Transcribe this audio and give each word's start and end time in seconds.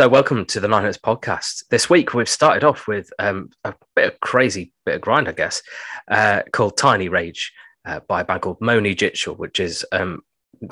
So, 0.00 0.08
welcome 0.08 0.46
to 0.46 0.60
the 0.60 0.66
Nine 0.66 0.84
Notes 0.84 0.96
podcast. 0.96 1.64
This 1.68 1.90
week, 1.90 2.14
we've 2.14 2.26
started 2.26 2.64
off 2.64 2.88
with 2.88 3.12
um, 3.18 3.50
a 3.64 3.74
bit 3.94 4.10
of 4.10 4.20
crazy 4.20 4.72
bit 4.86 4.94
of 4.94 5.02
grind, 5.02 5.28
I 5.28 5.32
guess, 5.32 5.62
uh, 6.10 6.40
called 6.52 6.78
Tidy 6.78 7.10
Rage 7.10 7.52
uh, 7.84 8.00
by 8.08 8.22
a 8.22 8.24
band 8.24 8.40
called 8.40 8.62
Moni 8.62 8.94
Jitchell, 8.94 9.36
which 9.36 9.60
is 9.60 9.84
um, 9.92 10.22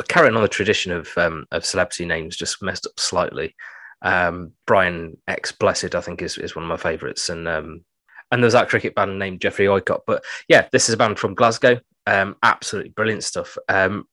carrying 0.09 0.35
on 0.35 0.41
the 0.41 0.49
tradition 0.49 0.93
of 0.93 1.11
um, 1.19 1.45
of 1.51 1.67
celebrity 1.67 2.07
names, 2.07 2.39
just 2.39 2.63
messed 2.63 2.87
up 2.87 2.99
slightly. 2.99 3.55
Um, 4.01 4.53
Brian 4.67 5.19
X 5.29 5.53
Blessed, 5.53 5.95
I 5.95 6.01
think, 6.01 6.23
is, 6.23 6.39
is 6.39 6.57
one 6.57 6.65
of 6.65 6.71
my 6.71 6.79
favourites, 6.79 7.29
and 7.29 7.47
um, 7.47 7.85
and 8.33 8.43
there's 8.43 8.55
that 8.55 8.71
cricket 8.71 8.95
band 8.95 9.19
named 9.19 9.43
Jeffrey 9.43 9.67
Oicott. 9.67 10.05
But 10.07 10.25
yeah, 10.49 10.69
this 10.73 10.89
is 10.89 10.95
a 10.95 10.97
band 10.97 11.19
from 11.19 11.35
Glasgow. 11.35 11.79
Um, 12.07 12.37
absolutely 12.43 12.93
brilliant 12.93 13.25
stuff. 13.25 13.59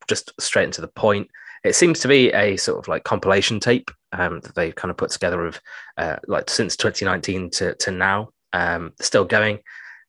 just 0.10 0.34
straight 0.42 0.66
into 0.66 0.82
the 0.82 0.90
point 0.90 1.30
it 1.66 1.76
seems 1.76 2.00
to 2.02 2.08
be 2.08 2.32
a 2.32 2.58
sort 2.58 2.78
of 2.78 2.88
like 2.88 3.04
compilation 3.04 3.60
tape 3.60 3.90
um, 4.12 4.40
that 4.42 4.54
they've 4.54 4.76
kind 4.76 4.92
of 4.92 4.98
put 4.98 5.10
together 5.10 5.46
of 5.46 5.60
uh, 5.98 6.18
like 6.28 6.50
since 6.50 6.78
2019 6.78 7.50
to, 7.50 7.74
to 7.76 7.92
now, 7.92 8.30
um, 8.54 8.94
still 9.02 9.26
going. 9.26 9.60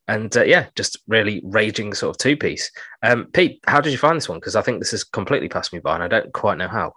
And 0.07 0.35
uh, 0.37 0.43
yeah, 0.43 0.67
just 0.75 0.99
really 1.07 1.41
raging 1.43 1.93
sort 1.95 2.15
of 2.15 2.19
two 2.19 2.37
piece. 2.37 2.71
Um, 3.01 3.25
Pete, 3.33 3.59
how 3.65 3.81
did 3.81 3.91
you 3.91 3.97
find 3.97 4.15
this 4.15 4.29
one? 4.29 4.39
Because 4.39 4.55
I 4.55 4.61
think 4.61 4.79
this 4.79 4.91
has 4.91 5.03
completely 5.03 5.49
passed 5.49 5.73
me 5.73 5.79
by 5.79 5.95
and 5.95 6.03
I 6.03 6.07
don't 6.07 6.31
quite 6.31 6.59
know 6.59 6.67
how. 6.67 6.93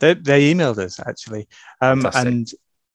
They, 0.00 0.14
they 0.14 0.52
emailed 0.52 0.78
us 0.78 1.00
actually. 1.00 1.46
Um, 1.80 2.04
and 2.12 2.50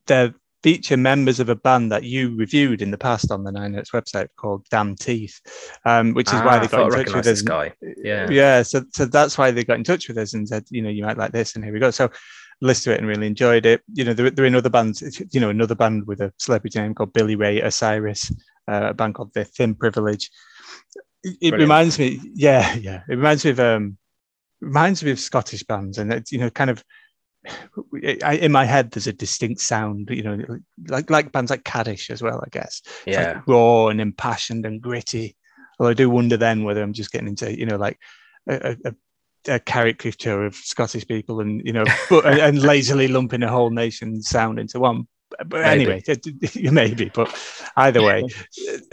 they're 0.07 0.35
feature 0.63 0.97
members 0.97 1.39
of 1.39 1.49
a 1.49 1.55
band 1.55 1.91
that 1.91 2.03
you 2.03 2.35
reviewed 2.35 2.81
in 2.81 2.91
the 2.91 2.97
past 2.97 3.31
on 3.31 3.43
the 3.43 3.51
Nine 3.51 3.73
Notes 3.73 3.91
website 3.91 4.27
called 4.37 4.65
Damn 4.69 4.95
Teeth, 4.95 5.39
um, 5.85 6.13
which 6.13 6.27
is 6.27 6.35
ah, 6.35 6.45
why 6.45 6.59
they 6.59 6.67
got 6.67 6.85
in 6.85 7.05
touch 7.05 7.13
with 7.13 7.27
us. 7.27 7.41
Guy. 7.41 7.73
Yeah, 8.03 8.29
yeah. 8.29 8.61
So, 8.61 8.83
so 8.91 9.05
that's 9.05 9.37
why 9.37 9.51
they 9.51 9.63
got 9.63 9.77
in 9.77 9.83
touch 9.83 10.07
with 10.07 10.17
us 10.17 10.33
and 10.33 10.47
said, 10.47 10.65
you 10.69 10.81
know, 10.81 10.89
you 10.89 11.03
might 11.03 11.17
like 11.17 11.31
this, 11.31 11.55
and 11.55 11.63
here 11.63 11.73
we 11.73 11.79
go. 11.79 11.91
So, 11.91 12.09
listened 12.61 12.83
to 12.83 12.95
it 12.95 12.99
and 12.99 13.07
really 13.07 13.27
enjoyed 13.27 13.65
it. 13.65 13.81
You 13.93 14.05
know, 14.05 14.13
they're, 14.13 14.29
they're 14.29 14.45
in 14.45 14.55
other 14.55 14.69
bands. 14.69 15.01
You 15.31 15.39
know, 15.39 15.49
another 15.49 15.75
band 15.75 16.05
with 16.07 16.21
a 16.21 16.33
celebrity 16.37 16.79
name 16.79 16.93
called 16.93 17.13
Billy 17.13 17.35
Ray 17.35 17.61
Osiris, 17.61 18.31
uh, 18.67 18.89
a 18.89 18.93
band 18.93 19.15
called 19.15 19.33
The 19.33 19.45
Thin 19.45 19.75
Privilege. 19.75 20.29
It, 21.23 21.37
it 21.41 21.53
reminds 21.53 21.99
me, 21.99 22.19
yeah, 22.33 22.75
yeah. 22.75 23.01
It 23.09 23.15
reminds 23.15 23.45
me 23.45 23.51
of 23.51 23.59
um, 23.59 23.97
reminds 24.59 25.03
me 25.03 25.11
of 25.11 25.19
Scottish 25.19 25.63
bands, 25.63 25.97
and 25.97 26.13
it's 26.13 26.31
you 26.31 26.39
know, 26.39 26.49
kind 26.49 26.69
of 26.69 26.83
I, 28.23 28.39
in 28.41 28.51
my 28.51 28.65
head, 28.65 28.91
there's 28.91 29.07
a 29.07 29.13
distinct 29.13 29.61
sound, 29.61 30.09
you 30.09 30.23
know, 30.23 30.59
like 30.87 31.09
like 31.09 31.31
bands 31.31 31.51
like 31.51 31.63
Kaddish 31.63 32.09
as 32.09 32.21
well, 32.21 32.41
I 32.45 32.49
guess. 32.49 32.81
It's 33.05 33.17
yeah. 33.17 33.33
Like 33.33 33.47
raw 33.47 33.87
and 33.87 34.01
impassioned 34.01 34.65
and 34.65 34.81
gritty. 34.81 35.35
Although 35.79 35.91
I 35.91 35.95
do 35.95 36.09
wonder 36.09 36.37
then 36.37 36.63
whether 36.63 36.83
I'm 36.83 36.93
just 36.93 37.11
getting 37.11 37.27
into, 37.27 37.57
you 37.57 37.65
know, 37.65 37.77
like 37.77 37.99
a, 38.47 38.77
a, 38.85 38.93
a 39.47 39.59
caricature 39.59 40.45
of 40.45 40.55
Scottish 40.55 41.07
people 41.07 41.39
and, 41.39 41.61
you 41.65 41.73
know, 41.73 41.85
but, 42.09 42.25
and 42.25 42.61
lazily 42.61 43.07
lumping 43.07 43.43
a 43.43 43.49
whole 43.49 43.71
nation 43.71 44.21
sound 44.21 44.59
into 44.59 44.79
one 44.79 45.07
but 45.45 45.63
anyway, 45.63 46.01
maybe. 46.55 47.11
But 47.13 47.35
either 47.75 48.01
way, 48.01 48.23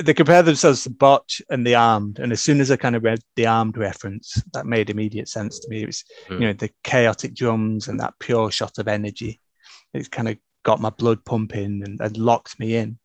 they 0.02 0.14
compare 0.14 0.42
themselves 0.42 0.82
to 0.84 0.90
Botch 0.90 1.42
and 1.50 1.66
the 1.66 1.74
Armed, 1.74 2.18
and 2.18 2.32
as 2.32 2.40
soon 2.40 2.60
as 2.60 2.70
I 2.70 2.76
kind 2.76 2.96
of 2.96 3.04
read 3.04 3.20
the 3.36 3.46
Armed 3.46 3.76
reference, 3.76 4.42
that 4.52 4.66
made 4.66 4.90
immediate 4.90 5.28
sense 5.28 5.58
to 5.60 5.68
me. 5.68 5.82
It 5.82 5.86
was 5.86 6.04
mm. 6.28 6.40
you 6.40 6.46
know 6.46 6.52
the 6.52 6.70
chaotic 6.84 7.34
drums 7.34 7.88
and 7.88 8.00
that 8.00 8.14
pure 8.18 8.50
shot 8.50 8.78
of 8.78 8.88
energy. 8.88 9.40
It 9.94 10.10
kind 10.10 10.28
of 10.28 10.38
got 10.64 10.80
my 10.80 10.90
blood 10.90 11.24
pumping 11.24 11.82
and, 11.84 12.00
and 12.00 12.16
locked 12.16 12.58
me 12.58 12.76
in. 12.76 12.98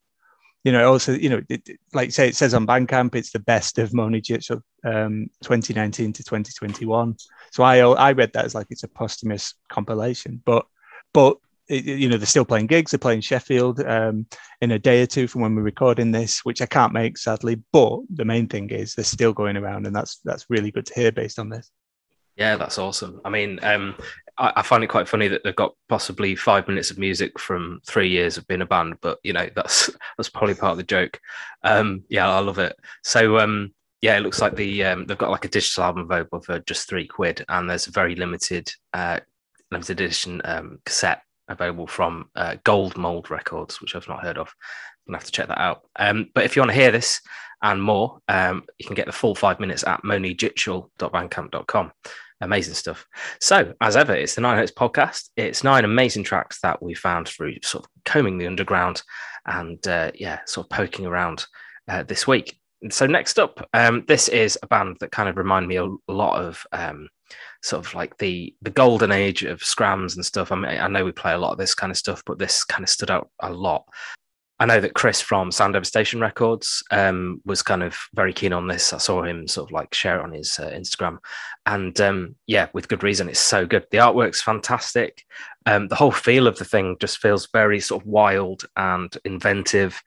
You 0.64 0.72
know, 0.72 0.90
also, 0.90 1.14
you 1.14 1.30
know, 1.30 1.42
it, 1.50 1.68
like 1.94 2.12
say 2.12 2.30
it 2.30 2.36
says 2.36 2.54
on 2.54 2.66
Bandcamp, 2.66 3.16
it's 3.16 3.32
the 3.32 3.40
best 3.40 3.80
of 3.80 3.94
Moni 3.94 4.22
Jitchell 4.22 4.62
um, 4.86 5.28
2019 5.44 6.14
to 6.14 6.24
2021. 6.24 7.18
So 7.52 7.64
I 7.64 7.80
I 7.80 8.14
read 8.14 8.32
that 8.34 8.46
as 8.46 8.56
like 8.56 8.68
it's 8.70 8.84
a 8.84 8.88
posthumous 8.88 9.56
compilation, 9.70 10.42
but 10.46 10.66
but 11.14 11.38
you 11.70 12.10
know 12.10 12.18
they're 12.18 12.26
still 12.26 12.46
playing 12.46 12.68
gigs 12.68 12.92
they're 12.92 12.98
playing 12.98 13.22
sheffield 13.22 13.80
um, 13.82 14.26
in 14.62 14.72
a 14.72 14.80
day 14.80 15.02
or 15.02 15.06
two 15.06 15.28
from 15.28 15.42
when 15.42 15.56
we're 15.56 15.62
recording 15.62 16.12
this 16.12 16.44
which 16.44 16.62
i 16.62 16.66
can't 16.66 16.94
make 16.94 17.18
sadly 17.18 17.62
but 17.72 18.00
the 18.10 18.26
main 18.26 18.48
thing 18.48 18.70
is 18.70 18.94
they're 18.94 19.06
still 19.06 19.34
going 19.34 19.58
around 19.58 19.86
and 19.86 19.96
that's 19.96 20.20
that's 20.24 20.50
really 20.50 20.72
good 20.72 20.86
to 20.86 20.94
hear 20.94 21.12
based 21.12 21.40
on 21.40 21.50
this. 21.50 21.72
Yeah 22.36 22.56
that's 22.56 22.80
awesome. 22.80 23.22
I 23.24 23.30
mean 23.30 23.60
um, 23.62 23.96
I, 24.40 24.54
I, 24.56 24.62
find 24.64 24.84
it 24.84 24.88
quite 24.88 25.08
funny 25.08 25.28
that 25.28 25.44
they've 25.44 25.56
got 25.56 25.76
possibly 25.88 26.36
five 26.36 26.68
minutes 26.68 26.90
of 26.90 26.98
music 26.98 27.38
from 27.38 27.80
three 27.86 28.10
years 28.10 28.38
of 28.38 28.48
being 28.48 28.62
a 28.62 28.66
band 28.66 28.96
but 29.02 29.20
you 29.24 29.34
know 29.34 29.48
that's 29.56 29.92
that's 30.18 30.30
probably 30.30 30.56
part 30.56 30.72
of 30.72 30.78
the 30.78 30.84
joke. 30.84 31.20
Um, 31.64 32.04
yeah 32.10 32.28
i 32.28 32.40
love 32.40 32.58
it. 32.58 32.76
So 33.04 33.38
um, 33.38 33.72
yeah, 34.02 34.18
it 34.18 34.22
looks 34.22 34.42
like 34.42 34.58
the 34.58 34.84
um, 34.84 35.06
they've 35.06 35.18
got 35.18 35.32
like 35.32 35.46
a 35.46 35.50
digital 35.50 35.86
album 35.86 36.04
available 36.04 36.42
for 36.42 36.60
just 36.60 36.90
three 36.90 37.08
quid, 37.08 37.46
and 37.48 37.70
there's 37.70 37.88
a 37.88 37.92
very 37.92 38.16
limited 38.16 38.70
uh, 38.94 39.22
limited 39.72 40.02
edition 40.02 40.42
um, 40.44 40.80
cassette 40.86 41.22
available 41.48 41.88
from 41.88 42.30
uh, 42.36 42.56
Gold 42.64 42.98
Mold 42.98 43.30
Records, 43.30 43.82
which 43.82 43.96
I've 43.96 44.08
not 44.08 44.24
heard 44.24 44.38
of. 44.38 44.48
I'm 44.48 45.12
gonna 45.12 45.18
have 45.18 45.26
to 45.26 45.32
check 45.32 45.48
that 45.48 45.62
out. 45.62 45.82
Um, 45.98 46.30
but 46.34 46.46
if 46.46 46.56
you 46.56 46.62
want 46.62 46.72
to 46.72 46.78
hear 46.78 46.92
this 46.92 47.22
and 47.62 47.82
more, 47.82 48.20
um, 48.28 48.64
you 48.78 48.86
can 48.86 48.96
get 48.96 49.06
the 49.06 49.12
full 49.12 49.36
five 49.36 49.60
minutes 49.60 49.84
at 49.86 50.04
monijitchel.bandcamp.com. 50.04 51.92
Amazing 52.42 52.74
stuff. 52.74 53.06
So, 53.40 53.74
as 53.80 53.96
ever, 53.96 54.14
it's 54.14 54.36
the 54.36 54.42
Nine 54.42 54.58
Notes 54.58 54.72
podcast. 54.72 55.30
It's 55.38 55.64
nine 55.64 55.86
amazing 55.86 56.26
tracks 56.26 56.60
that 56.62 56.82
we 56.82 56.94
found 56.94 57.28
through 57.28 57.56
sort 57.64 57.86
of 57.86 57.92
combing 58.04 58.38
the 58.38 58.48
underground 58.48 59.02
and, 59.46 59.86
uh, 59.88 60.12
yeah, 60.16 60.40
sort 60.46 60.66
of 60.66 60.70
poking 60.70 61.06
around 61.06 61.46
uh, 61.88 62.04
this 62.04 62.28
week. 62.28 62.60
So, 62.92 63.06
next 63.06 63.40
up, 63.40 63.68
um, 63.74 64.04
this 64.08 64.28
is 64.28 64.58
a 64.62 64.68
band 64.68 64.98
that 65.00 65.12
kind 65.12 65.30
of 65.30 65.38
remind 65.38 65.68
me 65.68 65.78
a 65.78 65.88
lot 66.08 66.42
of 66.42 66.66
um, 66.72 67.08
sort 67.62 67.86
of 67.86 67.94
like 67.94 68.18
the 68.18 68.54
the 68.62 68.70
golden 68.70 69.12
age 69.12 69.44
of 69.44 69.64
scrams 69.64 70.16
and 70.16 70.26
stuff. 70.26 70.52
I 70.52 70.56
mean, 70.56 70.66
I 70.66 70.88
know 70.88 71.06
we 71.06 71.12
play 71.12 71.34
a 71.34 71.38
lot 71.38 71.52
of 71.52 71.58
this 71.58 71.76
kind 71.76 71.92
of 71.92 71.98
stuff, 71.98 72.24
but 72.26 72.40
this 72.40 72.64
kind 72.64 72.84
of 72.84 72.90
stood 72.90 73.12
out 73.12 73.30
a 73.40 73.52
lot. 73.52 73.86
I 74.60 74.66
know 74.66 74.80
that 74.80 74.94
Chris 74.94 75.20
from 75.20 75.52
Sound 75.52 75.74
Devastation 75.74 76.22
Records 76.22 76.84
um, 76.92 77.42
was 77.44 77.64
kind 77.64 77.84
of 77.84 77.98
very 78.14 78.32
keen 78.32 78.54
on 78.54 78.68
this. 78.68 78.94
I 78.94 78.98
saw 78.98 79.24
him 79.24 79.48
sort 79.48 79.68
of 79.68 79.72
like 79.72 79.94
share 79.94 80.20
it 80.20 80.24
on 80.24 80.32
his 80.32 80.58
uh, 80.60 80.70
Instagram, 80.70 81.18
and 81.66 82.00
um, 82.00 82.36
yeah, 82.48 82.68
with 82.74 82.88
good 82.88 83.04
reason. 83.04 83.30
It's 83.30 83.40
so 83.40 83.66
good. 83.66 83.86
The 83.92 83.98
artwork's 83.98 84.42
fantastic. 84.42 85.24
Um, 85.66 85.88
the 85.88 85.96
whole 85.96 86.12
feel 86.12 86.48
of 86.48 86.58
the 86.58 86.66
thing 86.66 86.98
just 87.00 87.18
feels 87.18 87.48
very 87.52 87.80
sort 87.80 88.04
of 88.04 88.08
wild 88.08 88.66
and 88.76 89.16
inventive. 89.26 90.02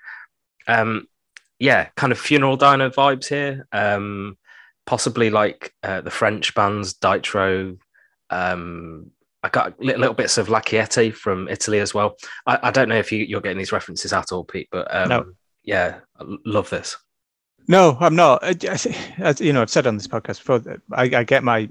Um, 0.69 1.07
yeah, 1.59 1.89
kind 1.97 2.13
of 2.13 2.19
Funeral 2.19 2.57
Diner 2.57 2.91
vibes 2.91 3.29
here. 3.29 3.67
Um, 3.73 4.37
possibly 4.87 5.31
like 5.31 5.75
uh, 5.83 6.01
the 6.01 6.11
French 6.11 6.55
bands 6.55 6.95
Daitro. 6.95 7.79
Um, 8.31 9.11
I 9.43 9.49
got 9.49 9.79
little, 9.81 10.01
little 10.01 10.15
bits 10.15 10.39
of 10.39 10.49
La 10.49 10.61
Quiete 10.61 11.15
from 11.15 11.49
Italy 11.49 11.81
as 11.81 11.95
well. 11.95 12.17
I, 12.47 12.59
I 12.65 12.71
don't 12.71 12.89
know 12.89 12.97
if 12.97 13.13
you, 13.13 13.37
are 13.37 13.41
getting 13.41 13.59
these 13.59 13.73
references 13.73 14.13
at 14.13 14.33
all, 14.33 14.45
Pete, 14.45 14.69
but 14.71 14.93
um, 14.95 15.09
no. 15.09 15.25
yeah, 15.63 16.01
I 16.19 16.25
love 16.45 16.71
this. 16.71 16.97
No, 17.69 17.97
I'm 18.01 18.15
not. 18.15 18.43
As 18.65 19.41
you 19.41 19.53
know, 19.53 19.63
I've 19.63 19.71
said 19.71 19.87
on 19.87 19.97
this 19.97 20.07
podcast 20.07 20.39
before, 20.39 20.81
I, 20.93 21.03
I 21.03 21.25
get 21.25 21.43
my 21.43 21.69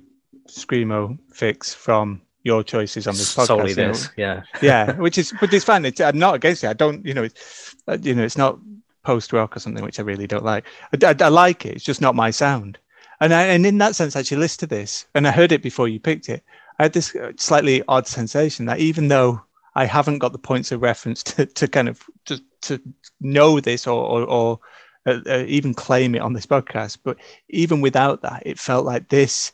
screamo 0.49 1.17
fix 1.33 1.73
from 1.73 2.21
your 2.43 2.63
choices 2.63 3.07
on 3.07 3.15
this 3.15 3.33
podcast. 3.33 3.47
Solely 3.47 3.73
this, 3.73 4.09
yeah, 4.17 4.43
yeah, 4.61 4.93
which 4.93 5.17
is 5.17 5.31
which 5.39 5.53
is 5.53 5.63
fine. 5.63 5.85
It's, 5.85 6.01
I'm 6.01 6.19
not 6.19 6.35
against 6.35 6.63
it. 6.63 6.67
I 6.67 6.73
don't, 6.73 7.05
you 7.05 7.13
know, 7.13 7.23
it's, 7.23 7.75
uh, 7.87 7.97
you 8.01 8.13
know, 8.13 8.23
it's 8.23 8.37
not 8.37 8.59
post 9.05 9.31
rock 9.31 9.55
or 9.55 9.59
something 9.59 9.83
which 9.83 9.99
I 9.99 10.03
really 10.03 10.27
don't 10.27 10.43
like. 10.43 10.65
I, 10.93 11.07
I, 11.07 11.15
I, 11.19 11.29
like 11.29 11.65
it. 11.65 11.75
It's 11.75 11.85
just 11.85 12.01
not 12.01 12.15
my 12.15 12.31
sound. 12.31 12.77
And 13.21 13.33
I, 13.33 13.43
and 13.43 13.65
in 13.65 13.77
that 13.77 13.95
sense, 13.95 14.15
actually 14.15 14.37
listened 14.37 14.69
to 14.69 14.75
this, 14.75 15.05
and 15.15 15.27
I 15.27 15.31
heard 15.31 15.53
it 15.53 15.61
before 15.61 15.87
you 15.87 15.99
picked 15.99 16.27
it. 16.27 16.43
I 16.79 16.83
had 16.83 16.93
this 16.93 17.15
uh, 17.15 17.31
slightly 17.37 17.81
odd 17.87 18.07
sensation 18.07 18.65
that 18.65 18.79
even 18.79 19.07
though 19.07 19.41
I 19.75 19.85
haven't 19.85 20.19
got 20.19 20.33
the 20.33 20.37
points 20.37 20.71
of 20.71 20.81
reference 20.81 21.23
to, 21.35 21.45
to 21.45 21.67
kind 21.67 21.87
of 21.87 22.03
to, 22.25 22.41
to 22.63 22.81
know 23.21 23.59
this 23.61 23.87
or 23.87 24.03
or, 24.03 24.23
or 24.23 24.59
uh, 25.05 25.19
uh, 25.27 25.43
even 25.47 25.73
claim 25.73 26.15
it 26.15 26.21
on 26.21 26.33
this 26.33 26.47
podcast, 26.47 26.97
but 27.03 27.17
even 27.49 27.79
without 27.79 28.21
that, 28.23 28.43
it 28.45 28.59
felt 28.59 28.85
like 28.85 29.09
this 29.09 29.53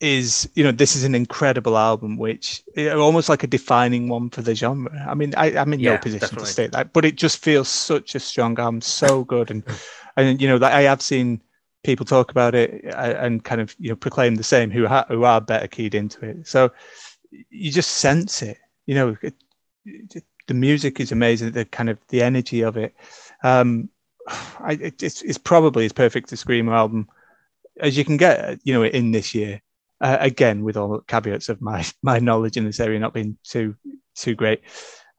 is 0.00 0.48
you 0.54 0.62
know 0.62 0.72
this 0.72 0.94
is 0.94 1.04
an 1.04 1.14
incredible 1.14 1.78
album 1.78 2.18
which 2.18 2.62
almost 2.76 3.30
like 3.30 3.42
a 3.42 3.46
defining 3.46 4.10
one 4.10 4.28
for 4.28 4.42
the 4.42 4.54
genre 4.54 4.92
i 5.08 5.14
mean 5.14 5.32
I, 5.38 5.52
am 5.52 5.72
in 5.72 5.80
yeah, 5.80 5.92
no 5.92 5.98
position 5.98 6.20
definitely. 6.20 6.46
to 6.46 6.52
state 6.52 6.72
that 6.72 6.92
but 6.92 7.06
it 7.06 7.16
just 7.16 7.38
feels 7.38 7.70
such 7.70 8.14
a 8.14 8.20
strong 8.20 8.58
album 8.58 8.82
so 8.82 9.24
good 9.34 9.50
and 9.50 9.64
and 10.16 10.38
you 10.38 10.48
know 10.48 10.64
i 10.66 10.82
have 10.82 11.00
seen 11.00 11.40
people 11.86 12.04
talk 12.04 12.32
about 12.32 12.54
it 12.54 12.84
uh, 12.92 13.14
and 13.18 13.44
kind 13.44 13.60
of 13.60 13.74
you 13.78 13.88
know 13.88 13.96
proclaim 13.96 14.34
the 14.34 14.42
same 14.42 14.70
who 14.70 14.86
ha- 14.86 15.06
who 15.08 15.22
are 15.24 15.40
better 15.40 15.68
keyed 15.68 15.94
into 15.94 16.26
it. 16.26 16.46
So 16.46 16.72
you 17.48 17.70
just 17.70 17.92
sense 17.92 18.42
it. 18.42 18.58
You 18.86 18.94
know, 18.96 19.16
it, 19.22 19.34
it, 19.84 20.24
the 20.48 20.54
music 20.54 21.00
is 21.00 21.12
amazing. 21.12 21.52
The 21.52 21.64
kind 21.64 21.88
of 21.88 21.98
the 22.08 22.22
energy 22.22 22.62
of 22.62 22.76
it. 22.76 22.94
Um, 23.42 23.88
I, 24.28 24.72
it 24.72 25.02
it's, 25.02 25.22
it's 25.22 25.38
probably 25.38 25.86
as 25.86 25.92
perfect 25.92 26.32
a 26.32 26.34
screamo 26.34 26.72
album 26.72 27.08
as 27.80 27.96
you 27.96 28.04
can 28.04 28.16
get. 28.16 28.58
You 28.64 28.74
know, 28.74 28.84
in 28.84 29.12
this 29.12 29.34
year. 29.34 29.62
Uh, 30.00 30.18
again, 30.20 30.62
with 30.62 30.76
all 30.76 30.88
the 30.88 31.00
caveats 31.08 31.48
of 31.48 31.60
my 31.60 31.84
my 32.02 32.18
knowledge 32.18 32.56
in 32.56 32.64
this 32.64 32.80
area 32.80 32.98
not 32.98 33.14
being 33.14 33.36
too 33.44 33.74
too 34.14 34.34
great. 34.34 34.62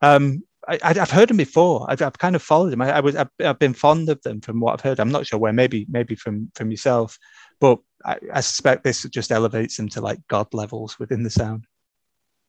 Um, 0.00 0.42
I, 0.68 0.92
have 0.94 1.10
heard 1.10 1.30
them 1.30 1.38
before. 1.38 1.86
I've, 1.88 2.02
I've, 2.02 2.18
kind 2.18 2.36
of 2.36 2.42
followed 2.42 2.70
them. 2.70 2.82
I, 2.82 2.96
I 2.96 3.00
was 3.00 3.16
I've, 3.16 3.30
I've, 3.40 3.58
been 3.58 3.72
fond 3.72 4.08
of 4.10 4.20
them 4.22 4.40
from 4.40 4.60
what 4.60 4.74
I've 4.74 4.82
heard. 4.82 5.00
I'm 5.00 5.10
not 5.10 5.26
sure 5.26 5.38
where. 5.38 5.52
Maybe 5.52 5.86
maybe 5.88 6.14
from 6.14 6.50
from 6.54 6.70
yourself, 6.70 7.18
but 7.58 7.78
I, 8.04 8.18
I, 8.34 8.40
suspect 8.40 8.84
this 8.84 9.02
just 9.04 9.32
elevates 9.32 9.76
them 9.76 9.88
to 9.90 10.00
like 10.00 10.18
god 10.28 10.52
levels 10.52 10.98
within 10.98 11.22
the 11.22 11.30
sound. 11.30 11.64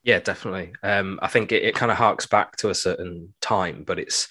Yeah, 0.03 0.19
definitely. 0.19 0.73
Um, 0.83 1.19
I 1.21 1.27
think 1.27 1.51
it, 1.51 1.63
it 1.63 1.75
kind 1.75 1.91
of 1.91 1.97
harks 1.97 2.25
back 2.25 2.57
to 2.57 2.69
a 2.69 2.75
certain 2.75 3.33
time, 3.41 3.83
but 3.85 3.99
it's 3.99 4.27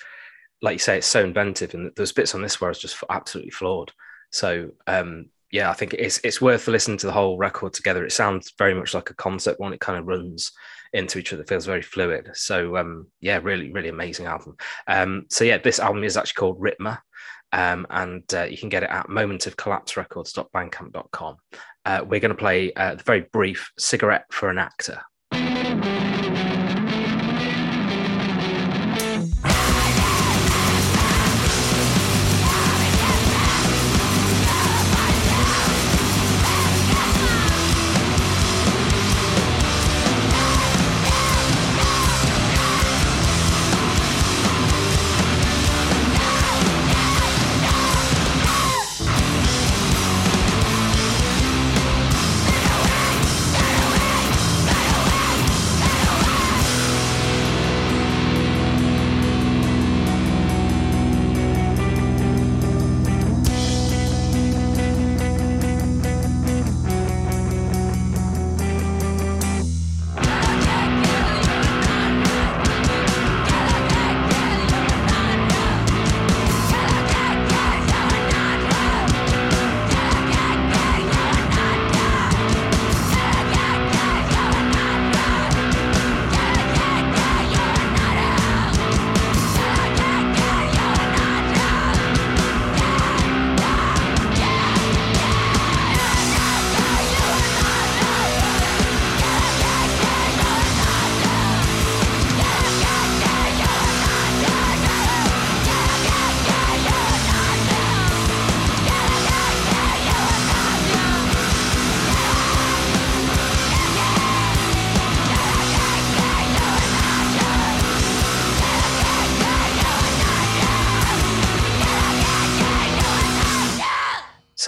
like 0.60 0.74
you 0.74 0.78
say, 0.78 0.98
it's 0.98 1.06
so 1.06 1.24
inventive, 1.24 1.74
and 1.74 1.92
there's 1.96 2.12
bits 2.12 2.34
on 2.34 2.42
this 2.42 2.60
where 2.60 2.70
it's 2.70 2.80
just 2.80 3.02
absolutely 3.10 3.50
flawed. 3.50 3.92
So 4.30 4.70
um, 4.86 5.26
yeah, 5.50 5.70
I 5.70 5.74
think 5.74 5.94
it's 5.94 6.20
it's 6.24 6.40
worth 6.40 6.68
listening 6.68 6.98
to 6.98 7.06
the 7.06 7.12
whole 7.12 7.38
record 7.38 7.72
together. 7.72 8.04
It 8.04 8.12
sounds 8.12 8.52
very 8.58 8.74
much 8.74 8.94
like 8.94 9.10
a 9.10 9.14
concept 9.14 9.60
one. 9.60 9.72
It 9.72 9.80
kind 9.80 9.98
of 9.98 10.06
runs 10.06 10.52
into 10.92 11.18
each 11.18 11.32
other, 11.32 11.42
it 11.42 11.48
feels 11.48 11.66
very 11.66 11.82
fluid. 11.82 12.30
So 12.34 12.76
um, 12.76 13.08
yeah, 13.20 13.40
really, 13.42 13.72
really 13.72 13.88
amazing 13.88 14.26
album. 14.26 14.56
Um, 14.86 15.24
so 15.30 15.42
yeah, 15.44 15.58
this 15.58 15.80
album 15.80 16.04
is 16.04 16.16
actually 16.16 16.38
called 16.38 16.60
Ritma. 16.60 17.00
Um, 17.50 17.86
and 17.88 18.22
uh, 18.34 18.44
you 18.44 18.58
can 18.58 18.68
get 18.68 18.82
it 18.82 18.90
at 18.90 19.08
momentofcollapserecords.bandcamp.com. 19.08 21.36
Uh, 21.84 22.04
we're 22.06 22.20
going 22.20 22.30
to 22.30 22.34
play 22.34 22.72
uh, 22.74 22.96
very 23.06 23.22
brief 23.32 23.72
Cigarette 23.78 24.26
for 24.30 24.50
an 24.50 24.58
Actor 24.58 25.00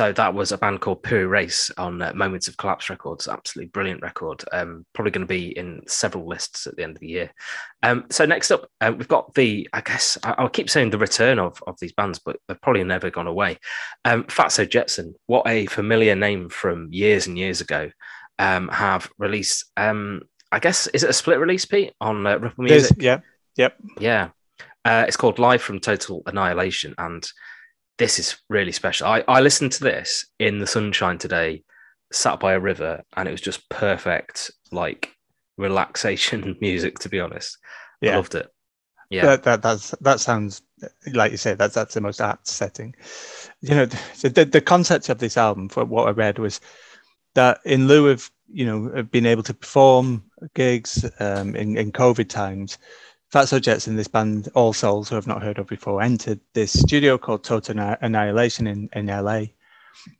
So 0.00 0.12
that 0.12 0.32
was 0.32 0.50
a 0.50 0.56
band 0.56 0.80
called 0.80 1.02
Piri 1.02 1.28
Neis 1.28 1.70
on 1.76 2.00
uh, 2.00 2.14
Moments 2.14 2.48
of 2.48 2.56
Collapse 2.56 2.88
Records. 2.88 3.28
Absolutely 3.28 3.68
brilliant 3.68 4.00
record. 4.00 4.42
Um, 4.50 4.86
probably 4.94 5.10
going 5.10 5.26
to 5.26 5.28
be 5.28 5.48
in 5.48 5.82
several 5.86 6.26
lists 6.26 6.66
at 6.66 6.74
the 6.74 6.84
end 6.84 6.96
of 6.96 7.00
the 7.00 7.08
year. 7.08 7.30
Um, 7.82 8.06
so 8.08 8.24
next 8.24 8.50
up, 8.50 8.66
uh, 8.80 8.94
we've 8.96 9.06
got 9.06 9.34
the, 9.34 9.68
I 9.74 9.82
guess, 9.82 10.16
I, 10.24 10.40
will 10.40 10.48
keep 10.48 10.70
saying 10.70 10.88
the 10.88 10.96
return 10.96 11.38
of, 11.38 11.62
of 11.66 11.78
these 11.80 11.92
bands, 11.92 12.18
but 12.18 12.38
they've 12.48 12.62
probably 12.62 12.82
never 12.82 13.10
gone 13.10 13.26
away. 13.26 13.58
Um, 14.06 14.24
Fatso 14.24 14.66
Jetson, 14.66 15.16
what 15.26 15.46
a 15.46 15.66
familiar 15.66 16.16
name 16.16 16.48
from 16.48 16.88
years 16.90 17.26
and 17.26 17.36
years 17.36 17.60
ago, 17.60 17.90
um, 18.38 18.68
have 18.68 19.10
released, 19.18 19.66
um, 19.76 20.22
I 20.50 20.60
guess, 20.60 20.86
is 20.86 21.04
it 21.04 21.10
a 21.10 21.12
split 21.12 21.40
release, 21.40 21.66
Pete, 21.66 21.92
on 22.00 22.26
uh, 22.26 22.38
Ripple 22.38 22.64
Music? 22.64 22.96
yeah. 23.02 23.20
Yep. 23.58 23.76
Yeah. 23.98 24.28
Uh, 24.82 25.04
it's 25.06 25.18
called 25.18 25.38
Live 25.38 25.60
from 25.60 25.78
Total 25.78 26.22
Annihilation. 26.24 26.94
And 26.96 27.30
this 28.00 28.18
is 28.18 28.38
really 28.48 28.72
special. 28.72 29.06
I, 29.06 29.22
I 29.28 29.40
listened 29.40 29.72
to 29.72 29.84
this 29.84 30.24
in 30.38 30.58
the 30.58 30.66
sunshine 30.66 31.18
today, 31.18 31.62
sat 32.10 32.40
by 32.40 32.54
a 32.54 32.60
river, 32.60 33.04
and 33.14 33.28
it 33.28 33.30
was 33.30 33.42
just 33.42 33.68
perfect, 33.68 34.50
like 34.72 35.14
relaxation 35.58 36.56
music. 36.62 36.98
To 37.00 37.10
be 37.10 37.20
honest, 37.20 37.58
yeah. 38.00 38.14
I 38.14 38.16
loved 38.16 38.34
it. 38.34 38.50
Yeah, 39.10 39.26
that, 39.26 39.42
that 39.42 39.62
that's 39.62 39.90
that 40.00 40.18
sounds 40.18 40.62
like 41.12 41.30
you 41.30 41.36
said. 41.36 41.58
That's 41.58 41.74
that's 41.74 41.92
the 41.92 42.00
most 42.00 42.22
apt 42.22 42.48
setting. 42.48 42.94
You 43.60 43.74
know, 43.74 43.86
the, 43.86 44.30
the 44.30 44.44
the 44.46 44.60
concept 44.62 45.10
of 45.10 45.18
this 45.18 45.36
album, 45.36 45.68
for 45.68 45.84
what 45.84 46.08
I 46.08 46.12
read, 46.12 46.38
was 46.38 46.58
that 47.34 47.60
in 47.66 47.86
lieu 47.86 48.08
of 48.08 48.30
you 48.48 48.64
know 48.64 49.02
being 49.02 49.26
able 49.26 49.42
to 49.42 49.54
perform 49.54 50.24
gigs 50.54 51.04
um, 51.20 51.54
in 51.54 51.76
in 51.76 51.92
COVID 51.92 52.30
times, 52.30 52.78
Fatso 53.32 53.60
Jetson 53.60 53.96
this 53.96 54.08
band, 54.08 54.48
All 54.54 54.72
Souls, 54.72 55.08
who 55.08 55.16
I've 55.16 55.26
not 55.26 55.42
heard 55.42 55.58
of 55.58 55.68
before, 55.68 56.02
entered 56.02 56.40
this 56.52 56.72
studio 56.72 57.16
called 57.16 57.44
Total 57.44 57.96
Annihilation 58.00 58.66
in, 58.66 58.88
in 58.92 59.06
LA 59.06 59.44